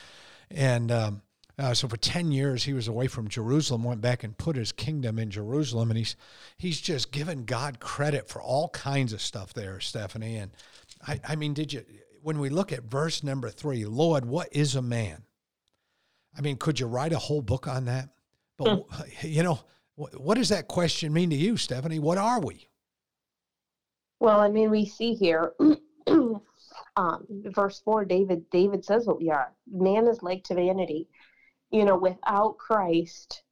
and 0.52 0.92
um, 0.92 1.22
uh, 1.58 1.74
so 1.74 1.88
for 1.88 1.98
ten 1.98 2.32
years 2.32 2.64
he 2.64 2.74
was 2.74 2.88
away 2.88 3.08
from 3.08 3.28
Jerusalem. 3.28 3.84
Went 3.84 4.02
back 4.02 4.24
and 4.24 4.38
put 4.38 4.56
his 4.56 4.72
kingdom 4.72 5.18
in 5.18 5.32
Jerusalem, 5.32 5.90
and 5.90 5.98
he's 5.98 6.16
he's 6.58 6.82
just 6.82 7.12
given 7.12 7.46
God 7.46 7.80
credit 7.80 8.30
for 8.30 8.42
all 8.42 8.70
kinds 8.70 9.14
of 9.14 9.22
stuff 9.22 9.54
there, 9.54 9.80
Stephanie. 9.80 10.38
And 10.38 10.52
I, 11.08 11.20
I 11.28 11.36
mean, 11.36 11.54
did 11.54 11.74
you 11.74 11.84
when 12.24 12.40
we 12.40 12.50
look 12.50 12.72
at 12.72 12.84
verse 12.84 13.22
number 13.22 13.50
three, 13.50 13.86
Lord, 13.86 14.26
what 14.26 14.48
is 14.52 14.76
a 14.76 14.82
man? 14.82 15.24
I 16.36 16.42
mean, 16.42 16.56
could 16.58 16.80
you 16.80 16.88
write 16.88 17.12
a 17.12 17.20
whole 17.20 17.42
book 17.42 17.68
on 17.68 17.86
that? 17.86 18.10
But, 18.58 18.78
hmm. 18.78 19.04
you 19.28 19.44
know, 19.44 19.60
what 19.96 20.36
does 20.36 20.50
that 20.50 20.68
question 20.68 21.14
mean 21.14 21.30
to 21.30 21.36
you, 21.36 21.58
Stephanie? 21.58 22.00
What 22.00 22.18
are 22.18 22.40
we? 22.40 22.68
Well, 24.20 24.40
I 24.40 24.50
mean, 24.50 24.72
we 24.72 24.86
see 24.86 25.14
here, 25.14 25.54
um, 26.08 27.28
verse 27.28 27.82
four, 27.84 28.06
David, 28.06 28.50
David 28.50 28.84
says 28.84 29.06
what 29.06 29.20
we 29.20 29.30
are. 29.30 29.52
Man 29.70 30.08
is 30.08 30.24
like 30.24 30.44
to 30.46 30.56
vanity. 30.56 31.10
You 31.70 31.86
know, 31.86 31.98
without 31.98 32.58
Christ, 32.58 33.44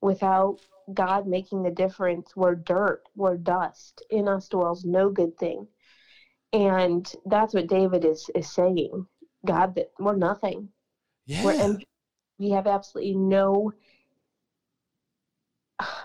without 0.00 0.58
God 0.92 1.26
making 1.26 1.62
the 1.62 1.70
difference, 1.70 2.34
we're 2.34 2.56
dirt, 2.56 3.04
we're 3.14 3.36
dust. 3.36 4.02
In 4.10 4.28
us 4.28 4.48
dwells 4.48 4.84
no 4.84 5.10
good 5.10 5.38
thing. 5.38 5.66
And 6.52 7.10
that's 7.26 7.54
what 7.54 7.66
David 7.66 8.04
is 8.04 8.30
is 8.34 8.50
saying. 8.52 9.06
God, 9.44 9.74
that 9.74 9.90
we're 9.98 10.16
nothing. 10.16 10.68
Yeah. 11.26 11.44
We're 11.44 11.78
we 12.38 12.50
have 12.50 12.66
absolutely 12.66 13.14
no 13.14 13.72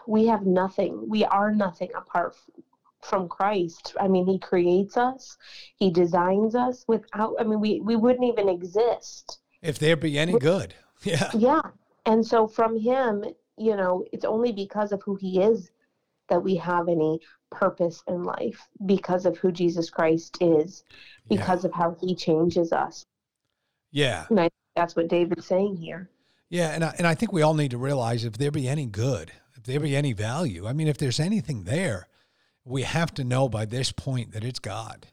we 0.08 0.28
have 0.28 0.46
nothing. 0.46 1.08
We 1.08 1.24
are 1.26 1.54
nothing 1.54 1.90
apart 1.96 2.36
from 3.02 3.28
Christ. 3.28 3.96
I 4.00 4.08
mean, 4.08 4.28
he 4.28 4.38
creates 4.38 4.98
us, 4.98 5.38
he 5.76 5.92
designs 5.92 6.56
us 6.56 6.86
without 6.88 7.36
I 7.40 7.44
mean 7.44 7.60
we 7.60 7.82
we 7.82 7.96
wouldn't 7.96 8.26
even 8.26 8.50
exist 8.50 9.40
if 9.62 9.80
there 9.80 9.96
be 9.96 10.18
any 10.18 10.38
good. 10.38 10.76
Yeah. 11.04 11.32
Yeah. 11.34 11.62
And 12.06 12.24
so 12.24 12.46
from 12.46 12.80
him, 12.80 13.26
you 13.58 13.76
know, 13.76 14.06
it's 14.12 14.24
only 14.24 14.52
because 14.52 14.92
of 14.92 15.02
who 15.02 15.16
he 15.16 15.42
is 15.42 15.72
that 16.32 16.42
we 16.42 16.56
have 16.56 16.88
any 16.88 17.20
purpose 17.52 18.02
in 18.08 18.24
life 18.24 18.68
because 18.86 19.26
of 19.26 19.38
who 19.38 19.52
Jesus 19.52 19.90
Christ 19.90 20.38
is, 20.40 20.84
because 21.28 21.64
yeah. 21.64 21.68
of 21.70 21.76
how 21.76 21.96
he 22.00 22.16
changes 22.16 22.72
us. 22.72 23.06
Yeah. 23.92 24.26
And 24.30 24.40
I, 24.40 24.50
that's 24.76 24.96
what 24.96 25.10
David's 25.10 25.46
saying 25.46 25.76
here. 25.76 26.10
Yeah. 26.50 26.70
And 26.70 26.86
I, 26.86 26.96
and 26.98 27.06
I 27.06 27.16
think 27.16 27.34
we 27.34 27.42
all 27.42 27.54
need 27.54 27.72
to 27.72 27.78
realize 27.78 28.24
if 28.24 28.38
there 28.38 28.50
be 28.50 28.70
any 28.70 28.86
good, 28.86 29.34
if 29.58 29.64
there 29.64 29.82
be 29.82 29.96
any 29.96 30.14
value, 30.14 30.66
I 30.66 30.72
mean, 30.72 30.88
if 30.88 30.98
there's 30.98 31.20
anything 31.20 31.66
there, 31.66 32.08
we 32.64 32.84
have 32.84 33.14
to 33.16 33.26
know 33.26 33.50
by 33.50 33.66
this 33.66 33.92
point 33.92 34.32
that 34.32 34.46
it's 34.46 34.60
God. 34.60 35.08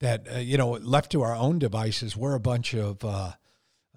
That, 0.00 0.26
uh, 0.30 0.38
you 0.40 0.58
know, 0.58 0.72
left 0.72 1.12
to 1.12 1.22
our 1.22 1.34
own 1.34 1.58
devices, 1.58 2.14
we're 2.14 2.34
a 2.34 2.40
bunch 2.40 2.74
of, 2.74 3.02
uh, 3.02 3.32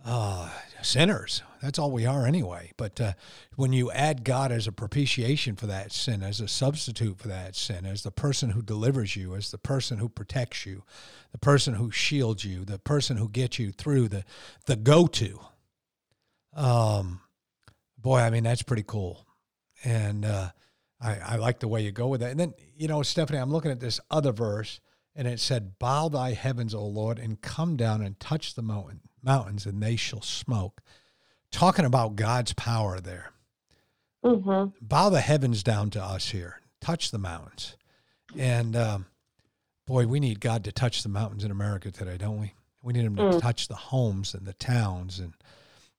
uh, 0.05 0.49
sinners. 0.81 1.43
That's 1.61 1.77
all 1.77 1.91
we 1.91 2.05
are 2.05 2.25
anyway. 2.25 2.71
But 2.77 3.01
uh, 3.01 3.13
when 3.55 3.73
you 3.73 3.91
add 3.91 4.23
God 4.23 4.51
as 4.51 4.67
a 4.67 4.71
propitiation 4.71 5.55
for 5.55 5.67
that 5.67 5.91
sin, 5.91 6.23
as 6.23 6.39
a 6.39 6.47
substitute 6.47 7.19
for 7.19 7.27
that 7.27 7.55
sin, 7.55 7.85
as 7.85 8.03
the 8.03 8.11
person 8.11 8.51
who 8.51 8.61
delivers 8.61 9.15
you, 9.15 9.35
as 9.35 9.51
the 9.51 9.57
person 9.57 9.97
who 9.97 10.09
protects 10.09 10.65
you, 10.65 10.83
the 11.31 11.37
person 11.37 11.75
who 11.75 11.91
shields 11.91 12.45
you, 12.45 12.63
the 12.63 12.79
person 12.79 13.17
who 13.17 13.29
gets 13.29 13.59
you 13.59 13.71
through, 13.71 14.07
the 14.07 14.23
the 14.65 14.75
go 14.75 15.07
to. 15.07 15.39
Um, 16.53 17.21
boy, 17.97 18.19
I 18.19 18.29
mean 18.29 18.43
that's 18.43 18.63
pretty 18.63 18.85
cool, 18.87 19.27
and 19.83 20.25
uh, 20.25 20.49
I 21.01 21.17
I 21.19 21.35
like 21.35 21.59
the 21.59 21.67
way 21.67 21.81
you 21.81 21.91
go 21.91 22.07
with 22.07 22.21
that. 22.21 22.31
And 22.31 22.39
then 22.39 22.53
you 22.77 22.87
know, 22.87 23.03
Stephanie, 23.03 23.39
I'm 23.39 23.51
looking 23.51 23.71
at 23.71 23.79
this 23.79 23.99
other 24.09 24.31
verse, 24.31 24.79
and 25.15 25.27
it 25.27 25.39
said, 25.39 25.77
"Bow 25.77 26.09
thy 26.09 26.33
heavens, 26.33 26.73
O 26.73 26.85
Lord, 26.85 27.19
and 27.19 27.41
come 27.41 27.75
down 27.75 28.01
and 28.01 28.19
touch 28.19 28.55
the 28.55 28.61
mountain." 28.61 29.01
mountains 29.23 29.65
and 29.65 29.81
they 29.81 29.95
shall 29.95 30.21
smoke. 30.21 30.81
Talking 31.51 31.85
about 31.85 32.15
God's 32.15 32.53
power 32.53 32.99
there. 32.99 33.31
Mm-hmm. 34.23 34.71
Bow 34.81 35.09
the 35.09 35.21
heavens 35.21 35.63
down 35.63 35.89
to 35.91 36.03
us 36.03 36.29
here. 36.29 36.61
Touch 36.81 37.11
the 37.11 37.17
mountains. 37.17 37.75
And 38.37 38.75
um, 38.75 39.05
boy, 39.87 40.07
we 40.07 40.19
need 40.19 40.39
God 40.39 40.63
to 40.65 40.71
touch 40.71 41.03
the 41.03 41.09
mountains 41.09 41.43
in 41.43 41.51
America 41.51 41.91
today, 41.91 42.17
don't 42.17 42.39
we? 42.39 42.53
We 42.83 42.93
need 42.93 43.05
Him 43.05 43.15
to 43.15 43.23
mm. 43.23 43.41
touch 43.41 43.67
the 43.67 43.75
homes 43.75 44.33
and 44.33 44.45
the 44.45 44.53
towns 44.53 45.19
and 45.19 45.33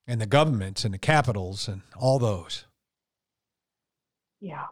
and 0.07 0.19
the 0.19 0.25
governments 0.25 0.83
and 0.83 0.93
the 0.93 0.97
capitals 0.97 1.67
and 1.67 1.81
all 1.95 2.17
those. 2.17 2.65
Yeah. 4.39 4.65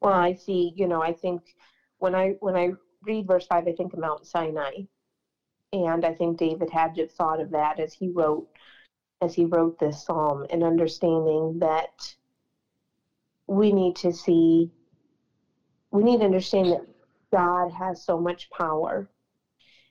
Well, 0.00 0.14
I 0.14 0.34
see. 0.34 0.72
You 0.76 0.88
know, 0.88 1.02
I 1.02 1.12
think 1.12 1.42
when 1.98 2.14
I 2.14 2.34
when 2.40 2.56
I 2.56 2.72
read 3.02 3.26
verse 3.26 3.46
five, 3.46 3.66
I 3.68 3.72
think 3.72 3.92
of 3.92 3.98
Mount 3.98 4.26
Sinai, 4.26 4.72
and 5.72 6.04
I 6.04 6.14
think 6.14 6.38
David 6.38 6.70
had 6.70 6.96
have 6.96 7.12
thought 7.12 7.40
of 7.40 7.50
that 7.50 7.78
as 7.78 7.92
he 7.94 8.10
wrote 8.10 8.48
as 9.20 9.34
he 9.34 9.44
wrote 9.44 9.78
this 9.78 10.04
psalm 10.04 10.46
and 10.50 10.62
understanding 10.62 11.58
that 11.58 12.14
we 13.46 13.72
need 13.72 13.96
to 13.96 14.12
see 14.12 14.70
we 15.90 16.02
need 16.02 16.18
to 16.18 16.26
understand 16.26 16.70
that 16.70 16.86
God 17.32 17.70
has 17.72 18.04
so 18.04 18.18
much 18.20 18.50
power. 18.50 19.08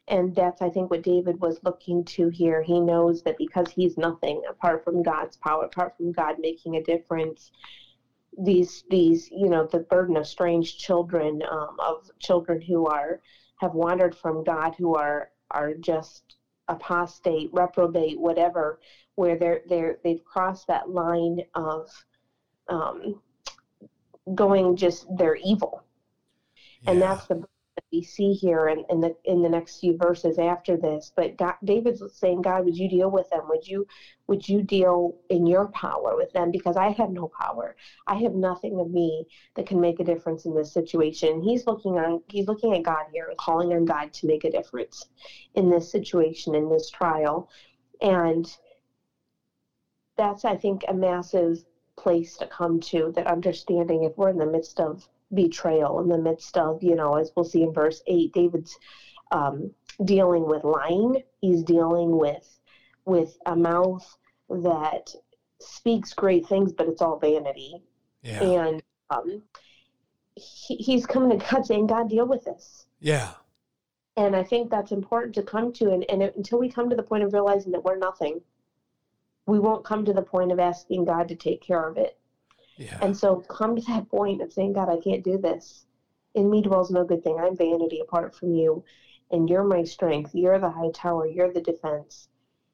And 0.07 0.34
that's 0.36 0.62
I 0.62 0.69
think 0.69 0.89
what 0.89 1.01
David 1.01 1.39
was 1.41 1.60
looking 1.63 2.05
to 2.05 2.29
here. 2.29 2.62
He 2.62 2.79
knows 2.79 3.24
that 3.24 3.38
because 3.38 3.69
he's 3.72 3.98
nothing 3.98 4.41
apart 4.48 4.84
from 4.84 5.03
God's 5.03 5.36
power, 5.38 5.65
apart 5.65 5.93
from 5.98 6.12
God 6.12 6.36
making 6.39 6.75
a 6.75 6.84
difference, 6.84 7.51
these 8.38 8.84
these 8.89 9.27
you 9.31 9.50
know 9.50 9.65
the 9.65 9.79
burden 9.79 10.15
of 10.15 10.27
strange 10.27 10.77
children 10.77 11.41
um, 11.50 11.75
of 11.79 12.10
children 12.19 12.62
who 12.62 12.86
are 12.86 13.19
have 13.60 13.74
wandered 13.74 14.15
from 14.15 14.43
God 14.43 14.75
who 14.77 14.96
are 14.96 15.29
are 15.51 15.74
just 15.74 16.36
apostate, 16.67 17.50
reprobate, 17.53 18.19
whatever, 18.19 18.79
where 19.18 19.36
they're 19.36 19.62
they're 19.68 19.98
they've 20.04 20.24
crossed 20.24 20.68
that 20.68 20.90
line 20.90 21.40
of 21.56 21.90
um, 22.70 23.20
going 24.36 24.76
just 24.76 25.08
they're 25.18 25.38
evil, 25.44 25.84
yeah. 26.84 26.92
and 26.92 27.02
that's 27.02 27.26
the 27.26 27.44
that 27.78 27.84
we 27.92 28.04
see 28.04 28.34
here 28.34 28.70
in, 28.70 28.84
in 28.90 29.02
the 29.02 29.16
in 29.26 29.42
the 29.42 29.50
next 29.50 29.80
few 29.80 29.98
verses 29.98 30.38
after 30.38 30.78
this. 30.78 31.12
But 31.16 31.38
God, 31.38 31.56
David's 31.64 32.04
saying, 32.14 32.44
God, 32.44 32.66
would 32.66 32.78
you 32.78 32.90
deal 32.90 33.10
with 33.10 33.30
them? 33.30 33.42
Would 33.50 33.68
you 33.68 33.88
would 34.28 34.48
you 34.48 34.62
deal 34.62 35.16
in 35.30 35.48
your 35.48 35.68
power 35.70 36.16
with 36.16 36.32
them? 36.34 36.52
Because 36.52 36.76
I 36.76 36.90
have 36.92 37.10
no 37.10 37.32
power. 37.40 37.76
I 38.06 38.16
have 38.16 38.34
nothing 38.34 38.80
of 38.80 38.92
me 38.92 39.26
that 39.56 39.68
can 39.68 39.80
make 39.82 40.00
a 40.00 40.04
difference 40.04 40.46
in 40.46 40.54
this 40.54 40.72
situation. 40.72 41.42
He's 41.42 41.66
looking 41.66 41.98
on 41.98 42.22
he's 42.28 42.48
looking 42.48 42.76
at 42.76 42.84
God 42.84 43.06
here 43.14 43.28
and 43.30 43.38
calling 43.38 43.74
on 43.74 43.86
God 43.86 44.14
to 44.14 44.28
make 44.28 44.44
a 44.44 44.52
difference 44.52 45.10
in 45.56 45.72
this 45.72 45.92
situation, 45.92 46.54
in 46.54 46.70
this 46.70 46.92
trial. 46.92 47.50
And 48.02 48.48
that's 50.18 50.46
I 50.46 50.56
think 50.56 50.84
a 50.88 50.94
massive 50.94 51.64
place 51.98 52.38
to 52.38 52.48
come 52.48 52.80
to 52.80 53.12
that 53.16 53.28
understanding 53.28 54.04
if 54.04 54.18
we're 54.18 54.30
in 54.30 54.38
the 54.38 54.46
midst 54.46 54.80
of 54.80 55.08
betrayal 55.34 56.00
in 56.00 56.10
the 56.10 56.18
midst 56.18 56.58
of, 56.58 56.82
you 56.82 56.96
know, 56.96 57.16
as 57.16 57.32
we'll 57.36 57.46
see 57.46 57.64
in 57.64 57.74
verse 57.74 58.02
8, 58.08 58.34
David's 58.34 58.78
um, 59.32 59.72
dealing 60.04 60.46
with 60.46 60.64
lying. 60.64 61.24
He's 61.42 61.64
dealing 61.64 62.18
with 62.18 62.48
with 63.06 63.38
a 63.46 63.56
mouth 63.56 64.06
that 64.50 65.10
speaks 65.60 66.14
great 66.14 66.46
things, 66.46 66.74
but 66.74 66.88
it's 66.88 67.02
all 67.02 67.20
vanity. 67.20 67.82
Yeah. 68.22 68.44
And 68.44 68.84
um, 69.10 69.42
he, 70.36 70.76
he's 70.76 71.06
coming 71.06 71.38
to 71.38 71.46
God 71.46 71.66
saying, 71.66 71.88
God, 71.88 72.10
deal 72.10 72.28
with 72.28 72.44
this. 72.44 72.86
Yeah. 73.00 73.32
And 74.18 74.36
I 74.36 74.44
think 74.44 74.70
that's 74.70 74.92
important 74.92 75.36
to 75.36 75.44
come 75.44 75.72
to. 75.74 75.92
And, 75.92 76.06
and 76.10 76.22
it, 76.22 76.36
until 76.36 76.60
we 76.60 76.70
come 76.70 76.90
to 76.90 76.96
the 76.96 77.04
point 77.04 77.24
of 77.24 77.34
realizing 77.34 77.72
that 77.72 77.84
we're 77.84 77.98
nothing, 77.98 78.42
we 79.48 79.60
won't 79.60 79.84
come 79.86 80.06
to 80.06 80.13
the 80.13 80.22
point 80.22 80.51
of 80.51 80.60
asking 80.60 81.06
God 81.06 81.27
to 81.30 81.36
take 81.36 81.62
care 81.62 81.88
of 81.88 81.98
it. 81.98 82.20
Yeah. 82.75 83.00
And 83.01 83.18
so 83.18 83.38
come 83.38 83.75
to 83.75 83.82
that 83.88 84.08
point 84.10 84.42
of 84.42 84.54
saying, 84.54 84.74
God, 84.74 84.89
I 84.89 85.00
can't 85.00 85.24
do 85.24 85.39
this. 85.39 85.86
In 86.36 86.51
me 86.51 86.62
dwells 86.62 86.92
no 86.92 87.04
good 87.04 87.24
thing. 87.24 87.39
I'm 87.39 87.58
vanity 87.58 88.00
apart 88.00 88.36
from 88.36 88.54
you. 88.54 88.84
and 89.32 89.50
you're 89.50 89.63
my 89.63 89.84
strength. 89.84 90.32
You're 90.34 90.60
the 90.60 90.70
high 90.70 90.92
tower. 90.94 91.27
You're 91.27 91.51
the 91.51 91.62
defense. 91.62 92.30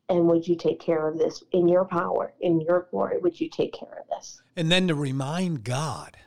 And 0.10 0.28
would 0.28 0.48
you 0.48 0.56
take 0.56 0.80
care 0.80 1.08
of 1.08 1.18
this 1.18 1.44
in 1.52 1.68
your 1.68 1.86
power, 1.86 2.34
in 2.42 2.62
your 2.62 2.88
glory? 2.92 3.18
Would 3.20 3.40
you 3.40 3.50
take 3.50 3.74
care 3.74 4.02
of 4.02 4.08
this? 4.10 4.42
And 4.56 4.72
then 4.72 4.88
to 4.90 4.96
remind 4.96 5.64
God, 5.64 6.18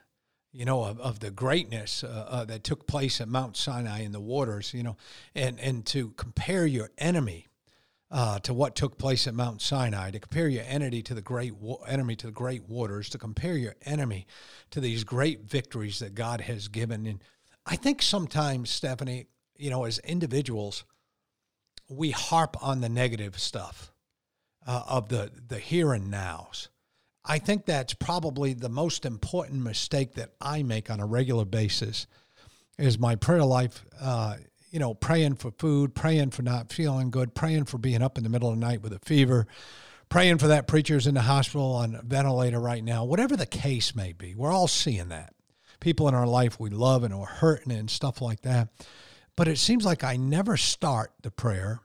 you 0.52 0.64
know, 0.64 0.84
of, 0.84 0.98
of 1.00 1.20
the 1.20 1.30
greatness 1.30 2.02
uh, 2.02 2.26
uh, 2.28 2.44
that 2.46 2.64
took 2.64 2.86
place 2.86 3.20
at 3.20 3.28
Mount 3.28 3.56
Sinai 3.56 4.00
in 4.02 4.12
the 4.12 4.20
waters, 4.20 4.72
you 4.74 4.82
know, 4.82 4.96
and, 5.34 5.60
and 5.60 5.84
to 5.86 6.10
compare 6.12 6.66
your 6.66 6.90
enemy 6.98 7.46
uh, 8.16 8.38
to 8.38 8.54
what 8.54 8.74
took 8.74 8.96
place 8.96 9.26
at 9.26 9.34
Mount 9.34 9.60
Sinai, 9.60 10.10
to 10.10 10.18
compare 10.18 10.48
your 10.48 10.64
enemy 10.66 11.02
to 11.02 11.12
the 11.12 11.20
great 11.20 11.52
enemy 11.86 12.16
to 12.16 12.26
the 12.26 12.32
great 12.32 12.66
waters, 12.66 13.10
to 13.10 13.18
compare 13.18 13.58
your 13.58 13.76
enemy 13.84 14.26
to 14.70 14.80
these 14.80 15.04
great 15.04 15.42
victories 15.42 15.98
that 15.98 16.14
God 16.14 16.40
has 16.40 16.68
given. 16.68 17.06
And 17.06 17.22
I 17.66 17.76
think 17.76 18.00
sometimes, 18.00 18.70
Stephanie, 18.70 19.26
you 19.58 19.68
know, 19.68 19.84
as 19.84 19.98
individuals, 19.98 20.84
we 21.90 22.10
harp 22.10 22.56
on 22.62 22.80
the 22.80 22.88
negative 22.88 23.38
stuff 23.38 23.92
uh, 24.66 24.84
of 24.88 25.10
the 25.10 25.30
the 25.48 25.58
here 25.58 25.92
and 25.92 26.10
nows. 26.10 26.70
I 27.22 27.38
think 27.38 27.66
that's 27.66 27.92
probably 27.92 28.54
the 28.54 28.70
most 28.70 29.04
important 29.04 29.62
mistake 29.62 30.14
that 30.14 30.30
I 30.40 30.62
make 30.62 30.88
on 30.88 31.00
a 31.00 31.06
regular 31.06 31.44
basis. 31.44 32.06
Is 32.78 32.98
my 32.98 33.14
prayer 33.16 33.44
life, 33.44 33.84
uh, 34.00 34.36
you 34.70 34.78
know, 34.78 34.94
praying 34.94 35.36
for 35.36 35.50
food, 35.52 35.94
praying 35.94 36.30
for 36.30 36.42
not 36.42 36.72
feeling 36.72 37.10
good, 37.10 37.34
praying 37.34 37.64
for 37.64 37.78
being 37.78 38.02
up 38.02 38.18
in 38.18 38.24
the 38.24 38.30
middle 38.30 38.50
of 38.50 38.58
the 38.58 38.64
night 38.64 38.82
with 38.82 38.92
a 38.92 38.98
fever, 39.00 39.46
praying 40.08 40.38
for 40.38 40.48
that 40.48 40.66
preacher's 40.66 41.06
in 41.06 41.14
the 41.14 41.22
hospital 41.22 41.72
on 41.72 41.94
a 41.94 42.02
ventilator 42.02 42.60
right 42.60 42.84
now. 42.84 43.04
Whatever 43.04 43.36
the 43.36 43.46
case 43.46 43.94
may 43.94 44.12
be, 44.12 44.34
we're 44.34 44.52
all 44.52 44.68
seeing 44.68 45.08
that. 45.08 45.32
People 45.80 46.08
in 46.08 46.14
our 46.14 46.26
life 46.26 46.58
we 46.58 46.70
love 46.70 47.02
and 47.04 47.12
are 47.12 47.26
hurting 47.26 47.72
and 47.72 47.90
stuff 47.90 48.20
like 48.20 48.42
that. 48.42 48.68
But 49.36 49.48
it 49.48 49.58
seems 49.58 49.84
like 49.84 50.02
I 50.02 50.16
never 50.16 50.56
start 50.56 51.12
the 51.22 51.30
prayer 51.30 51.80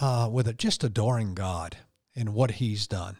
uh, 0.00 0.28
with 0.32 0.48
a, 0.48 0.54
just 0.54 0.82
adoring 0.82 1.34
God 1.34 1.76
and 2.14 2.34
what 2.34 2.52
He's 2.52 2.86
done. 2.86 3.18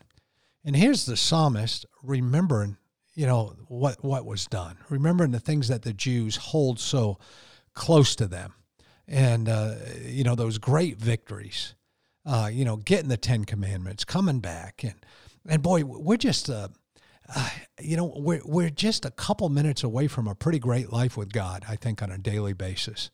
And 0.64 0.74
here's 0.74 1.06
the 1.06 1.16
psalmist 1.16 1.86
remembering, 2.02 2.76
you 3.14 3.26
know, 3.26 3.54
what 3.68 4.02
what 4.02 4.24
was 4.24 4.46
done, 4.46 4.78
remembering 4.88 5.30
the 5.30 5.40
things 5.40 5.68
that 5.68 5.82
the 5.82 5.92
Jews 5.92 6.36
hold 6.36 6.80
so 6.80 7.18
close 7.74 8.16
to 8.16 8.26
them, 8.26 8.54
and 9.08 9.48
uh, 9.48 9.74
you 10.04 10.24
know 10.24 10.34
those 10.34 10.58
great 10.58 10.98
victories. 10.98 11.74
Uh, 12.24 12.50
you 12.52 12.64
know, 12.64 12.76
getting 12.76 13.08
the 13.08 13.16
Ten 13.16 13.44
Commandments, 13.44 14.04
coming 14.04 14.40
back, 14.40 14.82
and 14.82 14.94
and 15.48 15.62
boy, 15.62 15.84
we're 15.84 16.16
just. 16.16 16.50
Uh, 16.50 16.68
uh, 17.34 17.48
you 17.80 17.96
know, 17.96 18.12
we're, 18.16 18.40
we're 18.44 18.70
just 18.70 19.04
a 19.04 19.10
couple 19.10 19.48
minutes 19.48 19.82
away 19.82 20.06
from 20.06 20.28
a 20.28 20.34
pretty 20.36 20.60
great 20.60 20.92
life 20.92 21.16
with 21.16 21.32
God, 21.32 21.64
I 21.68 21.74
think, 21.74 22.00
on 22.00 22.12
a 22.12 22.18
daily 22.18 22.52
basis. 22.52 23.10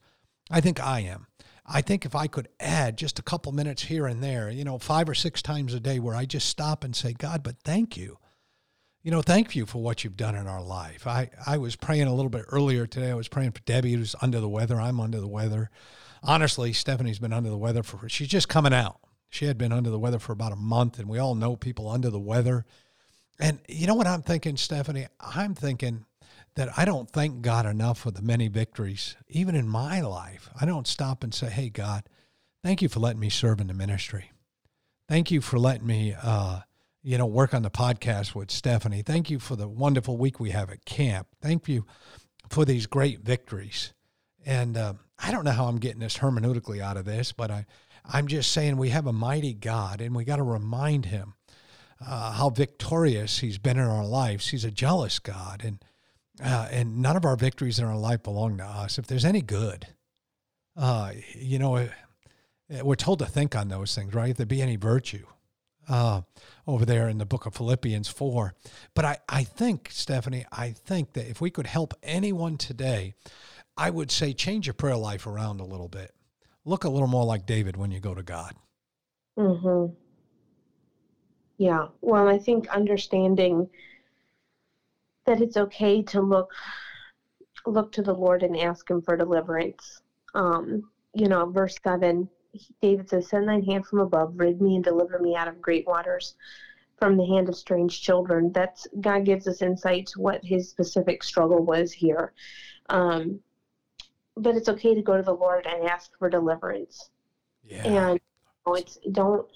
I 0.51 0.61
think 0.61 0.79
I 0.79 0.99
am. 0.99 1.25
I 1.65 1.81
think 1.81 2.05
if 2.05 2.15
I 2.15 2.27
could 2.27 2.49
add 2.59 2.97
just 2.97 3.19
a 3.19 3.23
couple 3.23 3.51
minutes 3.53 3.83
here 3.83 4.05
and 4.05 4.21
there, 4.21 4.49
you 4.49 4.63
know, 4.63 4.77
five 4.77 5.07
or 5.07 5.15
six 5.15 5.41
times 5.41 5.73
a 5.73 5.79
day 5.79 5.99
where 5.99 6.15
I 6.15 6.25
just 6.25 6.49
stop 6.49 6.83
and 6.83 6.95
say, 6.95 7.13
God, 7.13 7.41
but 7.41 7.55
thank 7.63 7.95
you. 7.97 8.17
You 9.03 9.11
know, 9.11 9.21
thank 9.21 9.55
you 9.55 9.65
for 9.65 9.81
what 9.81 10.03
you've 10.03 10.17
done 10.17 10.35
in 10.35 10.47
our 10.47 10.63
life. 10.63 11.05
I, 11.05 11.29
I 11.45 11.57
was 11.57 11.75
praying 11.75 12.07
a 12.07 12.13
little 12.13 12.29
bit 12.29 12.45
earlier 12.47 12.87
today. 12.87 13.11
I 13.11 13.15
was 13.15 13.27
praying 13.27 13.51
for 13.51 13.61
Debbie, 13.61 13.93
who's 13.93 14.15
under 14.21 14.39
the 14.39 14.49
weather. 14.49 14.79
I'm 14.79 14.99
under 14.99 15.19
the 15.19 15.27
weather. 15.27 15.69
Honestly, 16.23 16.71
Stephanie's 16.71 17.19
been 17.19 17.33
under 17.33 17.49
the 17.49 17.57
weather 17.57 17.83
for, 17.83 18.07
she's 18.07 18.29
just 18.29 18.47
coming 18.47 18.73
out. 18.73 18.99
She 19.29 19.45
had 19.45 19.57
been 19.57 19.73
under 19.73 19.89
the 19.89 19.99
weather 19.99 20.19
for 20.19 20.31
about 20.31 20.53
a 20.53 20.57
month, 20.57 20.99
and 20.99 21.09
we 21.09 21.19
all 21.19 21.35
know 21.35 21.55
people 21.57 21.89
under 21.89 22.09
the 22.09 22.19
weather. 22.19 22.65
And 23.39 23.59
you 23.67 23.87
know 23.87 23.95
what 23.95 24.07
I'm 24.07 24.21
thinking, 24.21 24.55
Stephanie? 24.55 25.07
I'm 25.19 25.53
thinking, 25.53 26.05
that 26.55 26.69
I 26.77 26.85
don't 26.85 27.09
thank 27.09 27.41
God 27.41 27.65
enough 27.65 27.99
for 27.99 28.11
the 28.11 28.21
many 28.21 28.47
victories, 28.47 29.15
even 29.29 29.55
in 29.55 29.67
my 29.67 30.01
life. 30.01 30.49
I 30.59 30.65
don't 30.65 30.87
stop 30.87 31.23
and 31.23 31.33
say, 31.33 31.49
hey, 31.49 31.69
God, 31.69 32.03
thank 32.63 32.81
you 32.81 32.89
for 32.89 32.99
letting 32.99 33.19
me 33.19 33.29
serve 33.29 33.59
in 33.59 33.67
the 33.67 33.73
ministry. 33.73 34.31
Thank 35.09 35.31
you 35.31 35.41
for 35.41 35.57
letting 35.57 35.87
me, 35.87 36.15
uh, 36.21 36.61
you 37.03 37.17
know, 37.17 37.25
work 37.25 37.53
on 37.53 37.63
the 37.63 37.69
podcast 37.69 38.33
with 38.33 38.49
Stephanie. 38.49 39.01
Thank 39.01 39.29
you 39.29 39.37
for 39.37 39.57
the 39.57 39.67
wonderful 39.67 40.17
week 40.17 40.39
we 40.39 40.51
have 40.51 40.69
at 40.69 40.85
camp. 40.85 41.27
Thank 41.41 41.67
you 41.67 41.85
for 42.49 42.63
these 42.63 42.85
great 42.87 43.19
victories. 43.19 43.93
And 44.45 44.77
uh, 44.77 44.93
I 45.19 45.31
don't 45.31 45.43
know 45.43 45.51
how 45.51 45.65
I'm 45.65 45.79
getting 45.79 45.99
this 45.99 46.17
hermeneutically 46.17 46.79
out 46.79 46.95
of 46.95 47.03
this, 47.03 47.33
but 47.33 47.51
I, 47.51 47.65
I'm 48.05 48.27
just 48.27 48.51
saying 48.53 48.77
we 48.77 48.89
have 48.89 49.05
a 49.05 49.13
mighty 49.13 49.53
God, 49.53 49.99
and 49.99 50.15
we 50.15 50.23
got 50.23 50.37
to 50.37 50.43
remind 50.43 51.05
Him 51.05 51.35
uh, 52.05 52.31
how 52.31 52.49
victorious 52.49 53.39
He's 53.39 53.57
been 53.57 53.77
in 53.77 53.85
our 53.85 54.05
lives. 54.05 54.49
He's 54.49 54.65
a 54.65 54.71
jealous 54.71 55.19
God, 55.19 55.61
and 55.63 55.83
uh, 56.43 56.67
and 56.71 56.97
none 56.97 57.15
of 57.15 57.25
our 57.25 57.35
victories 57.35 57.79
in 57.79 57.85
our 57.85 57.97
life 57.97 58.23
belong 58.23 58.57
to 58.57 58.63
us. 58.63 58.97
If 58.97 59.07
there's 59.07 59.23
any 59.23 59.41
good, 59.41 59.87
uh, 60.75 61.11
you 61.35 61.59
know, 61.59 61.75
uh, 61.75 61.87
we're 62.81 62.95
told 62.95 63.19
to 63.19 63.25
think 63.25 63.55
on 63.55 63.67
those 63.67 63.93
things, 63.93 64.13
right? 64.13 64.31
If 64.31 64.37
there 64.37 64.45
be 64.45 64.61
any 64.61 64.75
virtue 64.75 65.25
uh, 65.87 66.21
over 66.67 66.85
there 66.85 67.09
in 67.09 67.17
the 67.17 67.25
book 67.25 67.45
of 67.45 67.55
Philippians 67.55 68.07
4. 68.07 68.53
But 68.93 69.05
I, 69.05 69.17
I 69.27 69.43
think, 69.43 69.89
Stephanie, 69.91 70.45
I 70.51 70.71
think 70.71 71.13
that 71.13 71.29
if 71.29 71.41
we 71.41 71.49
could 71.49 71.67
help 71.67 71.93
anyone 72.03 72.57
today, 72.57 73.15
I 73.77 73.89
would 73.89 74.11
say 74.11 74.33
change 74.33 74.67
your 74.67 74.73
prayer 74.73 74.95
life 74.95 75.27
around 75.27 75.59
a 75.59 75.65
little 75.65 75.87
bit. 75.87 76.13
Look 76.65 76.83
a 76.83 76.89
little 76.89 77.07
more 77.07 77.25
like 77.25 77.45
David 77.45 77.75
when 77.75 77.91
you 77.91 77.99
go 77.99 78.13
to 78.13 78.23
God. 78.23 78.53
Mm-hmm. 79.37 79.93
Yeah. 81.57 81.87
Well, 82.01 82.27
I 82.27 82.37
think 82.37 82.67
understanding 82.69 83.69
that 85.25 85.41
it's 85.41 85.57
okay 85.57 86.01
to 86.03 86.21
look 86.21 86.51
look 87.65 87.93
to 87.93 88.01
the 88.01 88.13
Lord 88.13 88.43
and 88.43 88.57
ask 88.57 88.89
Him 88.89 89.01
for 89.01 89.15
deliverance. 89.15 90.01
Um, 90.35 90.89
you 91.13 91.27
know, 91.27 91.45
verse 91.45 91.77
seven, 91.83 92.29
David 92.81 93.09
says, 93.09 93.29
"Send 93.29 93.47
thine 93.47 93.63
hand 93.63 93.85
from 93.85 93.99
above, 93.99 94.33
rid 94.35 94.61
me 94.61 94.75
and 94.75 94.83
deliver 94.83 95.19
me 95.19 95.35
out 95.35 95.47
of 95.47 95.61
great 95.61 95.87
waters." 95.87 96.35
From 96.97 97.17
the 97.17 97.25
hand 97.25 97.49
of 97.49 97.55
strange 97.55 98.01
children. 98.01 98.51
That's 98.53 98.87
God 99.01 99.25
gives 99.25 99.47
us 99.47 99.61
insight 99.61 100.07
to 100.07 100.21
what 100.21 100.45
his 100.45 100.69
specific 100.69 101.23
struggle 101.23 101.65
was 101.65 101.91
here. 101.91 102.31
Um, 102.87 103.41
but 104.37 104.55
it's 104.55 104.69
okay 104.69 104.95
to 104.95 105.01
go 105.01 105.17
to 105.17 105.23
the 105.23 105.33
Lord 105.33 105.65
and 105.65 105.87
ask 105.87 106.11
for 106.17 106.29
deliverance. 106.29 107.09
Yeah. 107.63 107.83
And 107.83 108.13
you 108.13 108.19
know, 108.65 108.75
it's 108.75 108.99
don't 109.11 109.47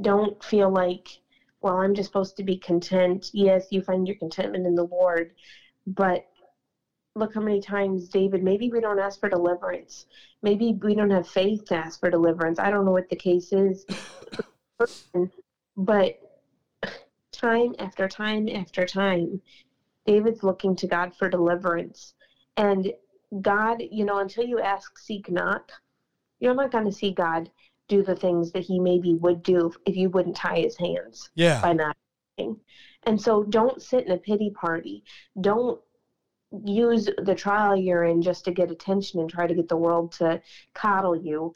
don't 0.00 0.42
feel 0.44 0.70
like 0.70 1.20
well, 1.60 1.76
I'm 1.76 1.94
just 1.94 2.08
supposed 2.08 2.36
to 2.38 2.42
be 2.42 2.56
content. 2.56 3.30
Yes, 3.32 3.66
you 3.70 3.82
find 3.82 4.06
your 4.06 4.16
contentment 4.16 4.66
in 4.66 4.74
the 4.74 4.84
Lord, 4.84 5.32
but 5.86 6.26
look 7.16 7.34
how 7.34 7.40
many 7.40 7.60
times 7.60 8.08
David, 8.08 8.42
maybe 8.42 8.70
we 8.70 8.80
don't 8.80 8.98
ask 8.98 9.18
for 9.18 9.28
deliverance. 9.28 10.06
Maybe 10.42 10.78
we 10.82 10.94
don't 10.94 11.10
have 11.10 11.28
faith 11.28 11.64
to 11.66 11.76
ask 11.76 12.00
for 12.00 12.10
deliverance. 12.10 12.58
I 12.58 12.70
don't 12.70 12.84
know 12.84 12.92
what 12.92 13.08
the 13.08 13.16
case 13.16 13.52
is. 13.52 13.84
but 15.76 16.20
time 17.32 17.74
after 17.78 18.08
time 18.08 18.48
after 18.48 18.86
time, 18.86 19.40
David's 20.06 20.42
looking 20.42 20.76
to 20.76 20.86
God 20.86 21.14
for 21.14 21.28
deliverance. 21.28 22.14
And 22.56 22.92
God, 23.42 23.82
you 23.90 24.04
know, 24.04 24.18
until 24.18 24.44
you 24.44 24.60
ask, 24.60 24.98
seek, 24.98 25.30
not, 25.30 25.70
you're 26.38 26.54
not 26.54 26.72
going 26.72 26.84
to 26.84 26.92
see 26.92 27.12
God 27.12 27.50
do 27.88 28.02
the 28.02 28.16
things 28.16 28.52
that 28.52 28.62
he 28.62 28.78
maybe 28.78 29.14
would 29.14 29.42
do 29.42 29.72
if 29.84 29.96
you 29.96 30.10
wouldn't 30.10 30.36
tie 30.36 30.60
his 30.60 30.76
hands 30.76 31.30
yeah. 31.34 31.60
by 31.60 31.72
not. 31.72 31.96
And 33.02 33.20
so 33.20 33.42
don't 33.42 33.82
sit 33.82 34.06
in 34.06 34.12
a 34.12 34.16
pity 34.16 34.50
party. 34.50 35.04
Don't 35.40 35.80
use 36.64 37.08
the 37.22 37.34
trial 37.34 37.76
you're 37.76 38.04
in 38.04 38.22
just 38.22 38.44
to 38.44 38.50
get 38.50 38.70
attention 38.70 39.20
and 39.20 39.30
try 39.30 39.46
to 39.46 39.54
get 39.54 39.68
the 39.68 39.76
world 39.76 40.12
to 40.12 40.40
coddle 40.74 41.16
you. 41.16 41.52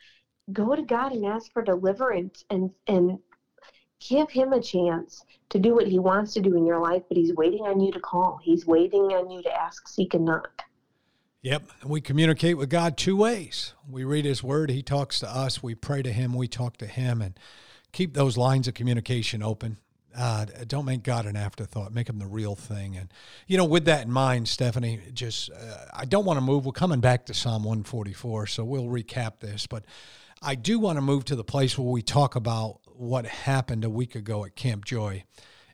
Go 0.53 0.77
to 0.77 0.83
God 0.83 1.13
and 1.13 1.25
ask 1.25 1.53
for 1.53 1.63
deliverance 1.63 2.45
and 2.51 2.71
and 2.87 3.19
give 4.09 4.31
him 4.31 4.53
a 4.53 4.61
chance 4.61 5.25
to 5.49 5.59
do 5.59 5.75
what 5.75 5.87
he 5.87 5.99
wants 5.99 6.35
to 6.35 6.41
do 6.41 6.57
in 6.57 6.67
your 6.67 6.81
life, 6.81 7.03
but 7.09 7.17
he's 7.17 7.35
waiting 7.35 7.63
on 7.63 7.81
you 7.81 7.91
to 7.93 8.01
call. 8.01 8.39
He's 8.43 8.67
waiting 8.67 9.03
on 9.13 9.31
you 9.31 9.43
to 9.43 9.53
ask, 9.53 9.89
seek, 9.89 10.15
and 10.15 10.25
knock. 10.25 10.63
Yep. 11.43 11.63
We 11.85 12.01
communicate 12.01 12.57
with 12.57 12.71
God 12.71 12.97
two 12.97 13.17
ways. 13.17 13.75
We 13.89 14.03
read 14.05 14.25
His 14.25 14.43
Word, 14.43 14.71
He 14.71 14.83
talks 14.83 15.21
to 15.21 15.29
us, 15.29 15.63
we 15.63 15.75
pray 15.75 16.03
to 16.03 16.13
Him, 16.13 16.35
we 16.35 16.49
talk 16.49 16.79
to 16.79 16.87
Him, 16.87 17.21
and 17.21 17.39
keep 17.93 18.15
those 18.15 18.39
lines 18.39 18.67
of 18.67 18.75
communication 18.75 19.43
open. 19.43 19.79
Uh, 20.17 20.47
don't 20.67 20.85
make 20.85 21.03
God 21.03 21.27
an 21.27 21.37
afterthought. 21.37 21.93
Make 21.93 22.09
Him 22.09 22.19
the 22.19 22.27
real 22.27 22.55
thing. 22.55 22.97
And, 22.97 23.13
you 23.47 23.57
know, 23.57 23.65
with 23.65 23.87
that 23.87 24.07
in 24.07 24.13
mind, 24.13 24.49
Stephanie, 24.49 25.01
just, 25.13 25.51
uh, 25.51 25.87
I 25.93 26.05
don't 26.05 26.25
want 26.25 26.37
to 26.37 26.41
move. 26.41 26.67
We're 26.67 26.73
coming 26.73 27.01
back 27.01 27.27
to 27.27 27.35
Psalm 27.35 27.65
144, 27.65 28.47
so 28.47 28.65
we'll 28.65 28.85
recap 28.85 29.41
this. 29.41 29.67
But 29.67 29.85
I 30.41 30.55
do 30.55 30.79
want 30.79 30.97
to 30.97 31.03
move 31.03 31.25
to 31.27 31.37
the 31.37 31.45
place 31.45 31.77
where 31.79 31.89
we 31.89 32.03
talk 32.03 32.37
about 32.37 32.81
what 32.87 33.27
happened 33.27 33.85
a 33.85 33.91
week 33.91 34.15
ago 34.15 34.45
at 34.45 34.55
Camp 34.55 34.85
Joy. 34.85 35.25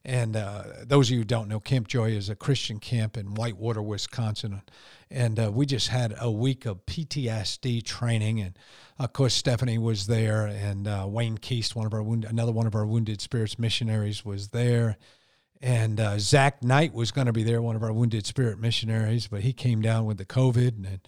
And 0.05 0.35
uh, 0.35 0.63
those 0.85 1.09
of 1.09 1.13
you 1.13 1.19
who 1.19 1.25
don't 1.25 1.49
know, 1.49 1.61
Camp 1.61 1.87
Joy 1.87 2.13
is 2.13 2.31
a 2.31 2.35
Christian 2.35 2.79
camp 2.79 3.19
in 3.19 3.35
Whitewater, 3.35 3.83
Wisconsin. 3.83 4.63
And 5.11 5.39
uh, 5.39 5.51
we 5.53 5.67
just 5.67 5.89
had 5.89 6.15
a 6.19 6.31
week 6.31 6.65
of 6.65 6.87
PTSD 6.87 7.83
training. 7.85 8.41
And 8.41 8.59
of 8.99 9.13
course, 9.13 9.35
Stephanie 9.35 9.79
was 9.79 10.07
there, 10.07 10.47
and 10.47 10.89
uh, 10.89 11.05
Wayne 11.07 11.37
Keast, 11.37 11.77
one 11.77 11.87
of 11.87 11.93
our 11.93 12.03
wound- 12.03 12.25
another 12.25 12.53
one 12.53 12.67
of 12.67 12.75
our 12.75 12.87
Wounded 12.87 13.21
Spirits 13.21 13.59
missionaries, 13.59 14.25
was 14.25 14.49
there. 14.49 14.97
And 15.63 16.01
uh, 16.01 16.19
Zach 16.19 16.63
Knight 16.63 16.95
was 16.95 17.11
going 17.11 17.27
to 17.27 17.35
be 17.35 17.43
there, 17.43 17.61
one 17.61 17.77
of 17.77 17.83
our 17.83 17.93
Wounded 17.93 18.25
Spirit 18.25 18.59
missionaries, 18.59 19.27
but 19.27 19.43
he 19.43 19.53
came 19.53 19.83
down 19.83 20.07
with 20.07 20.17
the 20.17 20.25
COVID, 20.25 20.69
and 20.69 21.01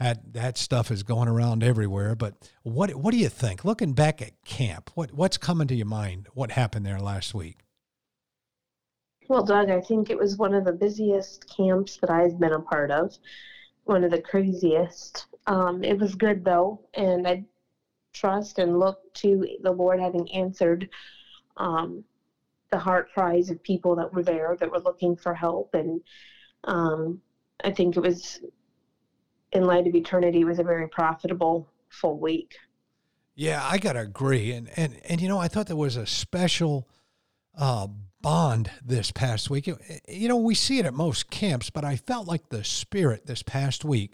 that 0.00 0.32
that 0.32 0.56
stuff 0.56 0.90
is 0.90 1.02
going 1.02 1.28
around 1.28 1.62
everywhere. 1.62 2.14
But 2.14 2.50
what 2.62 2.94
what 2.94 3.10
do 3.10 3.18
you 3.18 3.28
think? 3.28 3.66
Looking 3.66 3.92
back 3.92 4.22
at 4.22 4.42
camp, 4.46 4.90
what 4.94 5.12
what's 5.12 5.36
coming 5.36 5.68
to 5.68 5.74
your 5.74 5.84
mind? 5.84 6.28
What 6.32 6.52
happened 6.52 6.86
there 6.86 6.98
last 6.98 7.34
week? 7.34 7.58
Well, 9.28 9.44
Doug, 9.44 9.68
I 9.68 9.82
think 9.82 10.08
it 10.08 10.18
was 10.18 10.38
one 10.38 10.54
of 10.54 10.64
the 10.64 10.72
busiest 10.72 11.54
camps 11.54 11.98
that 11.98 12.08
I've 12.08 12.40
been 12.40 12.54
a 12.54 12.60
part 12.60 12.90
of. 12.90 13.16
One 13.84 14.02
of 14.02 14.10
the 14.10 14.22
craziest. 14.22 15.26
Um, 15.46 15.84
it 15.84 15.98
was 15.98 16.14
good 16.14 16.44
though, 16.44 16.80
and 16.94 17.28
I 17.28 17.44
trust 18.14 18.58
and 18.58 18.78
look 18.78 19.00
to 19.14 19.46
the 19.62 19.70
Lord 19.70 20.00
having 20.00 20.30
answered 20.32 20.88
um, 21.58 22.04
the 22.70 22.78
heart 22.78 23.12
cries 23.12 23.50
of 23.50 23.62
people 23.62 23.94
that 23.96 24.12
were 24.12 24.22
there 24.22 24.56
that 24.58 24.70
were 24.70 24.80
looking 24.80 25.14
for 25.14 25.34
help. 25.34 25.74
And 25.74 26.00
um, 26.64 27.20
I 27.62 27.70
think 27.70 27.96
it 27.96 28.00
was, 28.00 28.40
in 29.52 29.64
light 29.64 29.86
of 29.86 29.94
eternity, 29.94 30.44
was 30.44 30.58
a 30.58 30.64
very 30.64 30.88
profitable 30.88 31.68
full 31.90 32.18
week. 32.18 32.56
Yeah, 33.34 33.62
I 33.62 33.78
gotta 33.78 34.00
agree. 34.00 34.52
And 34.52 34.70
and 34.76 34.98
and 35.08 35.20
you 35.20 35.28
know, 35.28 35.38
I 35.38 35.48
thought 35.48 35.66
there 35.66 35.76
was 35.76 35.96
a 35.96 36.06
special 36.06 36.88
uh, 37.56 37.86
bond 38.20 38.70
this 38.84 39.10
past 39.10 39.50
week. 39.50 39.68
You 40.08 40.28
know, 40.28 40.36
we 40.36 40.54
see 40.54 40.78
it 40.78 40.86
at 40.86 40.94
most 40.94 41.30
camps, 41.30 41.70
but 41.70 41.84
I 41.84 41.96
felt 41.96 42.26
like 42.26 42.48
the 42.48 42.64
spirit 42.64 43.26
this 43.26 43.42
past 43.42 43.84
week 43.84 44.12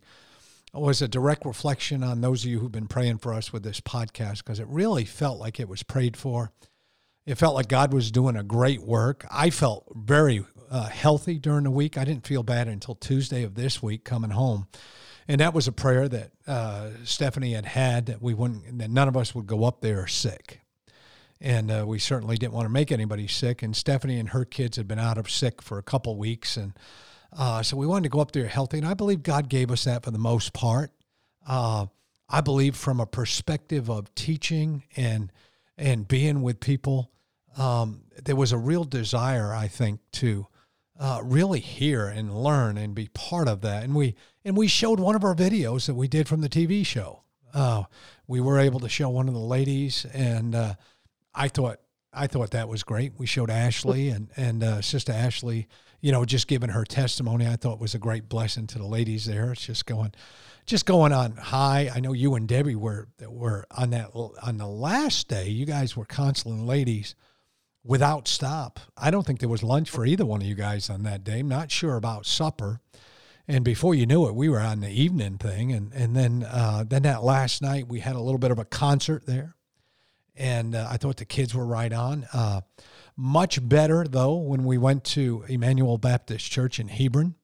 was 0.72 1.00
a 1.00 1.08
direct 1.08 1.44
reflection 1.44 2.02
on 2.02 2.20
those 2.20 2.44
of 2.44 2.50
you 2.50 2.58
who've 2.58 2.72
been 2.72 2.88
praying 2.88 3.18
for 3.18 3.32
us 3.32 3.52
with 3.52 3.62
this 3.62 3.80
podcast 3.80 4.38
because 4.38 4.58
it 4.58 4.66
really 4.68 5.04
felt 5.04 5.38
like 5.38 5.60
it 5.60 5.68
was 5.68 5.82
prayed 5.82 6.16
for. 6.16 6.50
It 7.26 7.36
felt 7.36 7.54
like 7.54 7.68
God 7.68 7.92
was 7.92 8.10
doing 8.10 8.36
a 8.36 8.42
great 8.42 8.82
work. 8.82 9.24
I 9.30 9.50
felt 9.50 9.90
very 9.94 10.44
uh, 10.70 10.88
healthy 10.88 11.38
during 11.38 11.64
the 11.64 11.70
week. 11.70 11.96
I 11.96 12.04
didn't 12.04 12.26
feel 12.26 12.42
bad 12.42 12.68
until 12.68 12.96
Tuesday 12.96 13.44
of 13.44 13.54
this 13.54 13.82
week 13.82 14.04
coming 14.04 14.30
home. 14.30 14.66
And 15.26 15.40
that 15.40 15.54
was 15.54 15.66
a 15.66 15.72
prayer 15.72 16.06
that 16.08 16.32
uh, 16.46 16.90
Stephanie 17.04 17.54
had 17.54 17.64
had 17.64 18.06
that 18.06 18.20
we 18.20 18.34
wouldn't, 18.34 18.78
that 18.78 18.90
none 18.90 19.08
of 19.08 19.16
us 19.16 19.34
would 19.34 19.46
go 19.46 19.64
up 19.64 19.80
there 19.80 20.06
sick. 20.06 20.60
And 21.44 21.70
uh, 21.70 21.84
we 21.86 21.98
certainly 21.98 22.36
didn't 22.36 22.54
want 22.54 22.64
to 22.64 22.72
make 22.72 22.90
anybody 22.90 23.28
sick. 23.28 23.62
And 23.62 23.76
Stephanie 23.76 24.18
and 24.18 24.30
her 24.30 24.44
kids 24.44 24.76
had 24.76 24.88
been 24.88 24.98
out 24.98 25.18
of 25.18 25.30
sick 25.30 25.62
for 25.62 25.78
a 25.78 25.82
couple 25.82 26.16
weeks. 26.16 26.56
And 26.56 26.72
uh, 27.36 27.62
so 27.62 27.76
we 27.76 27.86
wanted 27.86 28.04
to 28.04 28.08
go 28.08 28.20
up 28.20 28.32
there 28.32 28.48
healthy. 28.48 28.78
And 28.78 28.86
I 28.86 28.94
believe 28.94 29.22
God 29.22 29.48
gave 29.48 29.70
us 29.70 29.84
that 29.84 30.04
for 30.04 30.10
the 30.10 30.18
most 30.18 30.52
part. 30.52 30.90
Uh, 31.46 31.86
I 32.28 32.40
believe 32.40 32.74
from 32.74 32.98
a 32.98 33.06
perspective 33.06 33.88
of 33.90 34.12
teaching 34.14 34.84
and 34.96 35.30
and 35.76 36.06
being 36.06 36.40
with 36.40 36.60
people 36.60 37.10
um, 37.56 38.02
there 38.22 38.36
was 38.36 38.52
a 38.52 38.58
real 38.58 38.84
desire, 38.84 39.52
I 39.52 39.68
think, 39.68 40.00
to 40.12 40.46
uh, 40.98 41.20
really 41.22 41.60
hear 41.60 42.06
and 42.06 42.34
learn 42.34 42.78
and 42.78 42.94
be 42.94 43.08
part 43.08 43.48
of 43.48 43.60
that. 43.62 43.84
And 43.84 43.94
we 43.94 44.14
and 44.44 44.56
we 44.56 44.66
showed 44.66 45.00
one 45.00 45.16
of 45.16 45.24
our 45.24 45.34
videos 45.34 45.86
that 45.86 45.94
we 45.94 46.08
did 46.08 46.28
from 46.28 46.40
the 46.40 46.48
TV 46.48 46.84
show. 46.84 47.22
Uh, 47.52 47.84
we 48.26 48.40
were 48.40 48.58
able 48.58 48.80
to 48.80 48.88
show 48.88 49.08
one 49.08 49.28
of 49.28 49.34
the 49.34 49.40
ladies, 49.40 50.06
and 50.12 50.54
uh, 50.54 50.74
I 51.34 51.48
thought 51.48 51.80
I 52.12 52.26
thought 52.26 52.52
that 52.52 52.68
was 52.68 52.82
great. 52.82 53.12
We 53.16 53.26
showed 53.26 53.50
Ashley 53.50 54.08
and 54.08 54.28
and 54.36 54.62
uh, 54.62 54.82
Sister 54.82 55.12
Ashley, 55.12 55.68
you 56.00 56.12
know, 56.12 56.24
just 56.24 56.46
giving 56.46 56.70
her 56.70 56.84
testimony. 56.84 57.46
I 57.46 57.56
thought 57.56 57.80
was 57.80 57.94
a 57.94 57.98
great 57.98 58.28
blessing 58.28 58.66
to 58.68 58.78
the 58.78 58.86
ladies 58.86 59.24
there. 59.26 59.52
It's 59.52 59.66
just 59.66 59.86
going, 59.86 60.12
just 60.66 60.86
going 60.86 61.12
on 61.12 61.36
high. 61.36 61.90
I 61.94 62.00
know 62.00 62.12
you 62.12 62.34
and 62.34 62.46
Debbie 62.48 62.76
were 62.76 63.08
were 63.26 63.66
on 63.70 63.90
that 63.90 64.10
on 64.14 64.58
the 64.58 64.66
last 64.66 65.28
day. 65.28 65.48
You 65.48 65.66
guys 65.66 65.96
were 65.96 66.04
counseling 66.04 66.66
ladies 66.66 67.14
without 67.82 68.28
stop. 68.28 68.80
I 68.96 69.10
don't 69.10 69.26
think 69.26 69.40
there 69.40 69.48
was 69.48 69.62
lunch 69.62 69.90
for 69.90 70.06
either 70.06 70.24
one 70.24 70.40
of 70.40 70.46
you 70.46 70.54
guys 70.54 70.88
on 70.88 71.02
that 71.02 71.24
day. 71.24 71.40
I'm 71.40 71.48
not 71.48 71.70
sure 71.70 71.96
about 71.96 72.26
supper. 72.26 72.80
And 73.46 73.62
before 73.62 73.94
you 73.94 74.06
knew 74.06 74.26
it, 74.26 74.34
we 74.34 74.48
were 74.48 74.60
on 74.60 74.80
the 74.80 74.88
evening 74.88 75.36
thing, 75.36 75.70
and 75.72 75.92
and 75.92 76.16
then 76.16 76.46
uh, 76.48 76.84
then 76.88 77.02
that 77.02 77.22
last 77.22 77.60
night 77.60 77.88
we 77.88 78.00
had 78.00 78.16
a 78.16 78.20
little 78.20 78.38
bit 78.38 78.50
of 78.50 78.58
a 78.58 78.64
concert 78.64 79.26
there, 79.26 79.54
and 80.36 80.74
uh, 80.74 80.88
I 80.90 80.96
thought 80.96 81.16
the 81.16 81.24
kids 81.24 81.54
were 81.54 81.66
right 81.66 81.92
on. 81.92 82.26
Uh, 82.32 82.60
much 83.16 83.66
better 83.66 84.04
though 84.04 84.34
when 84.34 84.64
we 84.64 84.78
went 84.78 85.04
to 85.04 85.44
Emmanuel 85.48 85.98
Baptist 85.98 86.50
Church 86.50 86.80
in 86.80 86.88
Hebron. 86.88 87.34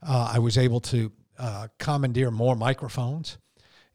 Uh, 0.00 0.30
I 0.34 0.38
was 0.38 0.56
able 0.56 0.80
to 0.80 1.10
uh, 1.38 1.68
commandeer 1.78 2.30
more 2.30 2.54
microphones, 2.54 3.38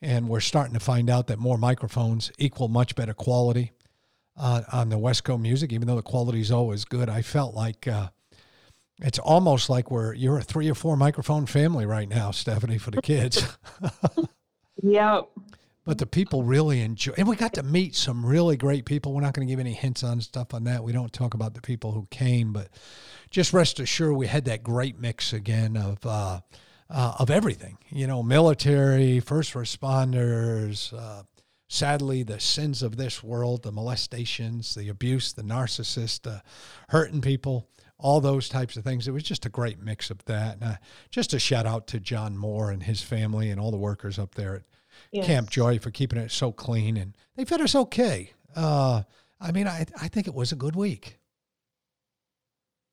and 0.01 0.27
we're 0.27 0.41
starting 0.41 0.73
to 0.73 0.79
find 0.79 1.09
out 1.09 1.27
that 1.27 1.39
more 1.39 1.57
microphones 1.57 2.31
equal 2.37 2.67
much 2.67 2.95
better 2.95 3.13
quality 3.13 3.71
uh, 4.37 4.63
on 4.71 4.89
the 4.89 4.97
Wesco 4.97 5.39
music, 5.39 5.71
even 5.71 5.87
though 5.87 5.95
the 5.95 6.01
quality 6.01 6.41
is 6.41 6.51
always 6.51 6.83
good. 6.85 7.09
I 7.09 7.21
felt 7.21 7.55
like 7.55 7.87
uh, 7.87 8.09
it's 9.01 9.19
almost 9.19 9.69
like 9.69 9.91
we're 9.91 10.13
you're 10.13 10.37
a 10.37 10.43
three 10.43 10.69
or 10.69 10.75
four 10.75 10.97
microphone 10.97 11.45
family 11.45 11.85
right 11.85 12.07
now, 12.07 12.31
Stephanie, 12.31 12.77
for 12.77 12.91
the 12.91 13.01
kids. 13.01 13.57
yeah. 14.83 15.21
But 15.85 15.97
the 15.97 16.05
people 16.05 16.43
really 16.43 16.79
enjoy, 16.79 17.13
and 17.17 17.27
we 17.27 17.35
got 17.35 17.53
to 17.55 17.63
meet 17.63 17.93
some 17.93 18.25
really 18.25 18.55
great 18.55 18.85
people. 18.85 19.13
We're 19.13 19.21
not 19.21 19.33
going 19.33 19.45
to 19.45 19.51
give 19.51 19.59
any 19.59 19.73
hints 19.73 20.01
on 20.01 20.21
stuff 20.21 20.53
on 20.53 20.63
that. 20.63 20.83
We 20.83 20.93
don't 20.93 21.11
talk 21.11 21.33
about 21.33 21.55
the 21.55 21.61
people 21.61 21.91
who 21.91 22.07
came, 22.09 22.53
but 22.53 22.69
just 23.29 23.51
rest 23.51 23.81
assured, 23.81 24.15
we 24.15 24.27
had 24.27 24.45
that 24.45 24.63
great 24.63 24.97
mix 24.97 25.33
again 25.33 25.75
of 25.75 26.05
uh, 26.05 26.39
uh, 26.89 27.15
of 27.19 27.29
everything. 27.29 27.77
You 27.89 28.07
know, 28.07 28.23
military, 28.23 29.19
first 29.19 29.53
responders, 29.55 30.93
uh, 30.97 31.23
sadly, 31.67 32.23
the 32.23 32.39
sins 32.39 32.81
of 32.83 32.95
this 32.95 33.23
world, 33.23 33.63
the 33.63 33.71
molestations, 33.71 34.75
the 34.75 34.89
abuse, 34.89 35.33
the 35.33 35.41
narcissist, 35.41 36.21
the 36.21 36.43
hurting 36.89 37.21
people, 37.21 37.67
all 37.97 38.21
those 38.21 38.47
types 38.47 38.77
of 38.77 38.83
things. 38.83 39.07
It 39.07 39.11
was 39.11 39.23
just 39.23 39.45
a 39.45 39.49
great 39.49 39.81
mix 39.81 40.09
of 40.11 40.23
that. 40.25 40.55
And 40.55 40.63
uh, 40.63 40.75
just 41.09 41.33
a 41.33 41.39
shout 41.39 41.65
out 41.65 41.87
to 41.87 41.99
John 41.99 42.37
Moore 42.37 42.71
and 42.71 42.83
his 42.83 43.01
family 43.01 43.49
and 43.49 43.59
all 43.59 43.71
the 43.71 43.77
workers 43.77 44.19
up 44.19 44.35
there 44.35 44.55
at 44.55 44.63
yes. 45.11 45.25
Camp 45.25 45.49
Joy 45.49 45.79
for 45.79 45.91
keeping 45.91 46.19
it 46.19 46.31
so 46.31 46.51
clean. 46.51 46.97
And 46.97 47.13
they 47.35 47.45
fed 47.45 47.61
us 47.61 47.75
okay. 47.75 48.31
Uh, 48.55 49.03
I 49.39 49.51
mean, 49.51 49.67
I, 49.67 49.85
I 50.01 50.07
think 50.07 50.27
it 50.27 50.33
was 50.33 50.51
a 50.51 50.55
good 50.55 50.75
week. 50.75 51.19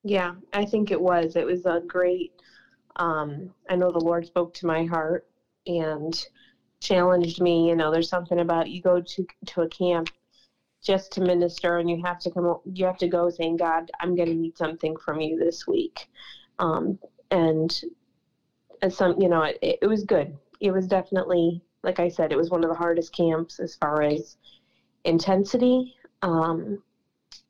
Yeah, 0.03 0.35
I 0.53 0.64
think 0.64 0.90
it 0.90 1.01
was. 1.01 1.37
It 1.37 1.44
was 1.44 1.66
a 1.66 1.81
great, 1.87 2.33
um, 2.96 3.51
I 3.68 3.77
know 3.77 3.90
the 3.90 3.99
Lord 3.99 4.27
spoke 4.27 4.55
to 4.55 4.66
my 4.66 4.85
heart 4.85 5.29
and 5.66 6.27
challenged 6.81 7.40
me. 7.40 7.68
You 7.68 7.77
know, 7.77 7.90
there's 7.90 8.09
something 8.09 8.40
about 8.40 8.70
you 8.70 8.81
go 8.81 9.01
to 9.01 9.27
to 9.46 9.62
a 9.62 9.68
camp 9.68 10.09
just 10.83 11.12
to 11.12 11.20
minister, 11.20 11.79
and 11.79 11.90
you 11.90 12.03
have 12.03 12.18
to 12.20 12.31
come. 12.31 12.61
You 12.73 12.87
have 12.87 12.96
to 12.99 13.09
go 13.09 13.29
saying, 13.29 13.59
"God, 13.59 13.90
I'm 14.01 14.16
going 14.16 14.31
to 14.31 14.35
need 14.35 14.57
something 14.57 14.96
from 14.96 15.20
you 15.20 15.38
this 15.38 15.66
week," 15.66 16.09
um, 16.59 16.99
and 17.31 17.79
as 18.83 18.96
some, 18.96 19.20
you 19.20 19.29
know, 19.29 19.42
it, 19.42 19.59
it 19.83 19.87
was 19.87 20.05
good. 20.05 20.37
It 20.61 20.73
was 20.73 20.87
definitely, 20.87 21.62
like 21.83 22.01
I 22.01 22.09
said, 22.09 22.33
it 22.33 22.37
was 22.37 22.51
one 22.51 22.64
of 22.64 22.71
the 22.71 22.77
hardest 22.77 23.14
camps 23.14 23.61
as 23.61 23.75
far 23.75 24.03
as 24.03 24.37
intensity. 25.05 25.95
Um, 26.23 26.83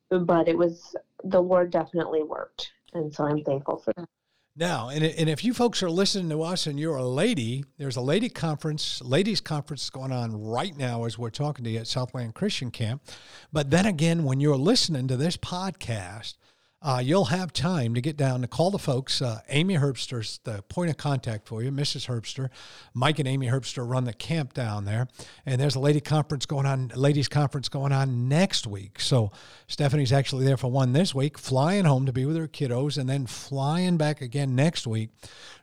but 0.09 0.47
it 0.47 0.57
was 0.57 0.95
the 1.23 1.41
Lord 1.41 1.71
definitely 1.71 2.23
worked, 2.23 2.71
and 2.93 3.13
so 3.13 3.25
I'm 3.25 3.43
thankful 3.43 3.77
for 3.77 3.93
that. 3.95 4.07
Now, 4.55 4.89
and, 4.89 5.01
and 5.03 5.29
if 5.29 5.45
you 5.45 5.53
folks 5.53 5.81
are 5.81 5.89
listening 5.89 6.29
to 6.29 6.43
us 6.43 6.67
and 6.67 6.77
you're 6.77 6.97
a 6.97 7.07
lady, 7.07 7.63
there's 7.77 7.95
a 7.95 8.01
lady 8.01 8.27
conference, 8.27 9.01
ladies 9.01 9.39
conference 9.39 9.89
going 9.89 10.11
on 10.11 10.43
right 10.43 10.75
now 10.75 11.05
as 11.05 11.17
we're 11.17 11.29
talking 11.29 11.63
to 11.63 11.71
you 11.71 11.79
at 11.79 11.87
Southland 11.87 12.35
Christian 12.35 12.69
Camp. 12.69 13.01
But 13.53 13.69
then 13.71 13.85
again, 13.85 14.25
when 14.25 14.41
you're 14.41 14.57
listening 14.57 15.07
to 15.07 15.15
this 15.15 15.37
podcast, 15.37 16.35
uh, 16.83 16.99
you'll 17.03 17.25
have 17.25 17.53
time 17.53 17.93
to 17.93 18.01
get 18.01 18.17
down 18.17 18.41
to 18.41 18.47
call 18.47 18.71
the 18.71 18.79
folks. 18.79 19.21
Uh, 19.21 19.41
Amy 19.49 19.75
Herbster's 19.75 20.39
the 20.45 20.63
point 20.63 20.89
of 20.89 20.97
contact 20.97 21.47
for 21.47 21.61
you, 21.61 21.71
Mrs. 21.71 22.07
Herbster. 22.07 22.49
Mike 22.95 23.19
and 23.19 23.27
Amy 23.27 23.47
Herbster 23.47 23.87
run 23.87 24.05
the 24.05 24.13
camp 24.13 24.53
down 24.53 24.85
there, 24.85 25.07
and 25.45 25.61
there's 25.61 25.75
a 25.75 25.79
lady 25.79 25.99
conference 25.99 26.47
going 26.47 26.65
on, 26.65 26.91
ladies 26.95 27.27
conference 27.27 27.69
going 27.69 27.91
on 27.91 28.27
next 28.27 28.65
week. 28.65 28.99
So 28.99 29.31
Stephanie's 29.67 30.11
actually 30.11 30.43
there 30.43 30.57
for 30.57 30.71
one 30.71 30.93
this 30.93 31.13
week, 31.13 31.37
flying 31.37 31.85
home 31.85 32.07
to 32.07 32.13
be 32.13 32.25
with 32.25 32.35
her 32.35 32.47
kiddos, 32.47 32.97
and 32.97 33.07
then 33.07 33.27
flying 33.27 33.97
back 33.97 34.21
again 34.21 34.55
next 34.55 34.87
week. 34.87 35.11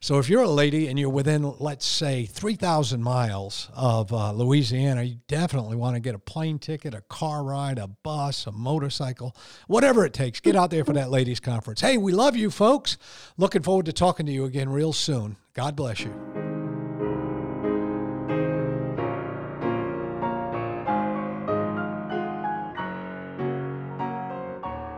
So 0.00 0.18
if 0.18 0.28
you're 0.28 0.42
a 0.42 0.48
lady 0.48 0.86
and 0.86 1.00
you're 1.00 1.10
within, 1.10 1.52
let's 1.58 1.86
say, 1.86 2.26
3,000 2.26 3.02
miles 3.02 3.70
of 3.74 4.12
uh, 4.12 4.30
Louisiana, 4.30 5.02
you 5.02 5.16
definitely 5.26 5.76
want 5.76 5.96
to 5.96 6.00
get 6.00 6.14
a 6.14 6.18
plane 6.20 6.60
ticket, 6.60 6.94
a 6.94 7.00
car 7.00 7.42
ride, 7.42 7.78
a 7.78 7.88
bus, 7.88 8.46
a 8.46 8.52
motorcycle, 8.52 9.34
whatever 9.66 10.04
it 10.04 10.12
takes. 10.12 10.38
Get 10.38 10.54
out 10.54 10.70
there 10.70 10.84
for 10.84 10.92
that 10.92 11.07
ladies' 11.08 11.40
conference. 11.40 11.80
Hey, 11.80 11.96
we 11.96 12.12
love 12.12 12.36
you, 12.36 12.50
folks. 12.50 12.96
Looking 13.36 13.62
forward 13.62 13.86
to 13.86 13.92
talking 13.92 14.26
to 14.26 14.32
you 14.32 14.44
again 14.44 14.68
real 14.68 14.92
soon. 14.92 15.36
God 15.54 15.74
bless 15.76 16.00
you. 16.00 16.14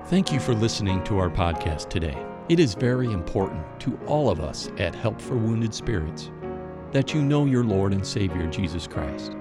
Thank 0.07 0.33
you 0.33 0.41
for 0.41 0.55
listening 0.55 1.05
to 1.05 1.19
our 1.19 1.31
podcast 1.31 1.89
today. 1.89 2.21
It 2.49 2.59
is 2.59 2.75
very 2.75 3.13
important 3.13 3.65
to 3.81 3.97
all 4.07 4.29
of 4.29 4.41
us 4.41 4.69
at 4.77 4.93
Help 4.93 5.21
for 5.21 5.37
Wounded 5.37 5.73
Spirits 5.73 6.33
that 6.91 7.15
you 7.15 7.23
know 7.23 7.45
your 7.45 7.63
Lord 7.63 7.93
and 7.93 8.05
Savior 8.05 8.49
Jesus 8.49 8.89
Christ. 8.89 9.37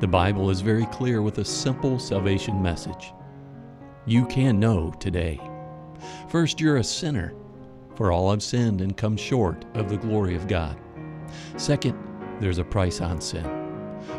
The 0.00 0.08
Bible 0.08 0.50
is 0.50 0.60
very 0.60 0.86
clear 0.86 1.22
with 1.22 1.38
a 1.38 1.44
simple 1.44 2.00
salvation 2.00 2.60
message. 2.60 3.12
You 4.04 4.26
can 4.26 4.58
know 4.58 4.90
today. 4.98 5.40
First, 6.28 6.60
you're 6.60 6.78
a 6.78 6.84
sinner, 6.84 7.34
for 7.94 8.10
all 8.10 8.30
have 8.30 8.42
sinned 8.42 8.80
and 8.80 8.96
come 8.96 9.16
short 9.16 9.64
of 9.74 9.88
the 9.88 9.96
glory 9.96 10.34
of 10.34 10.48
God. 10.48 10.78
Second, 11.56 11.98
there's 12.40 12.58
a 12.58 12.64
price 12.64 13.00
on 13.00 13.20
sin, 13.20 13.44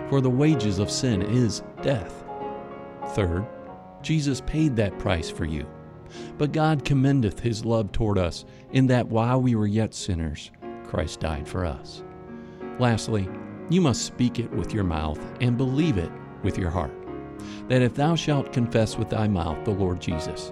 for 0.10 0.22
the 0.22 0.30
wages 0.30 0.80
of 0.80 0.90
sin 0.90 1.22
is 1.22 1.64
death. 1.82 2.24
Third, 3.10 3.46
Jesus 4.02 4.42
paid 4.42 4.76
that 4.76 5.00
price 5.00 5.30
for 5.30 5.46
you. 5.46 5.68
But 6.38 6.52
God 6.52 6.86
commendeth 6.86 7.40
his 7.40 7.66
love 7.66 7.92
toward 7.92 8.18
us, 8.18 8.46
in 8.72 8.88
that 8.88 9.08
while 9.08 9.42
we 9.42 9.56
were 9.56 9.68
yet 9.68 9.94
sinners, 9.94 10.52
Christ 10.84 11.20
died 11.22 11.48
for 11.48 11.66
us. 11.66 12.04
Lastly, 12.80 13.28
you 13.70 13.82
must 13.82 14.06
speak 14.06 14.40
it 14.40 14.52
with 14.52 14.74
your 14.74 14.84
mouth 14.84 15.20
and 15.42 15.58
believe 15.58 15.98
it 15.98 16.12
with 16.44 16.58
your 16.58 16.70
heart. 16.70 16.94
That 17.68 17.82
if 17.82 17.96
thou 17.96 18.16
shalt 18.16 18.54
confess 18.54 18.98
with 18.98 19.10
thy 19.10 19.28
mouth 19.28 19.64
the 19.66 19.72
Lord 19.72 20.00
Jesus, 20.00 20.52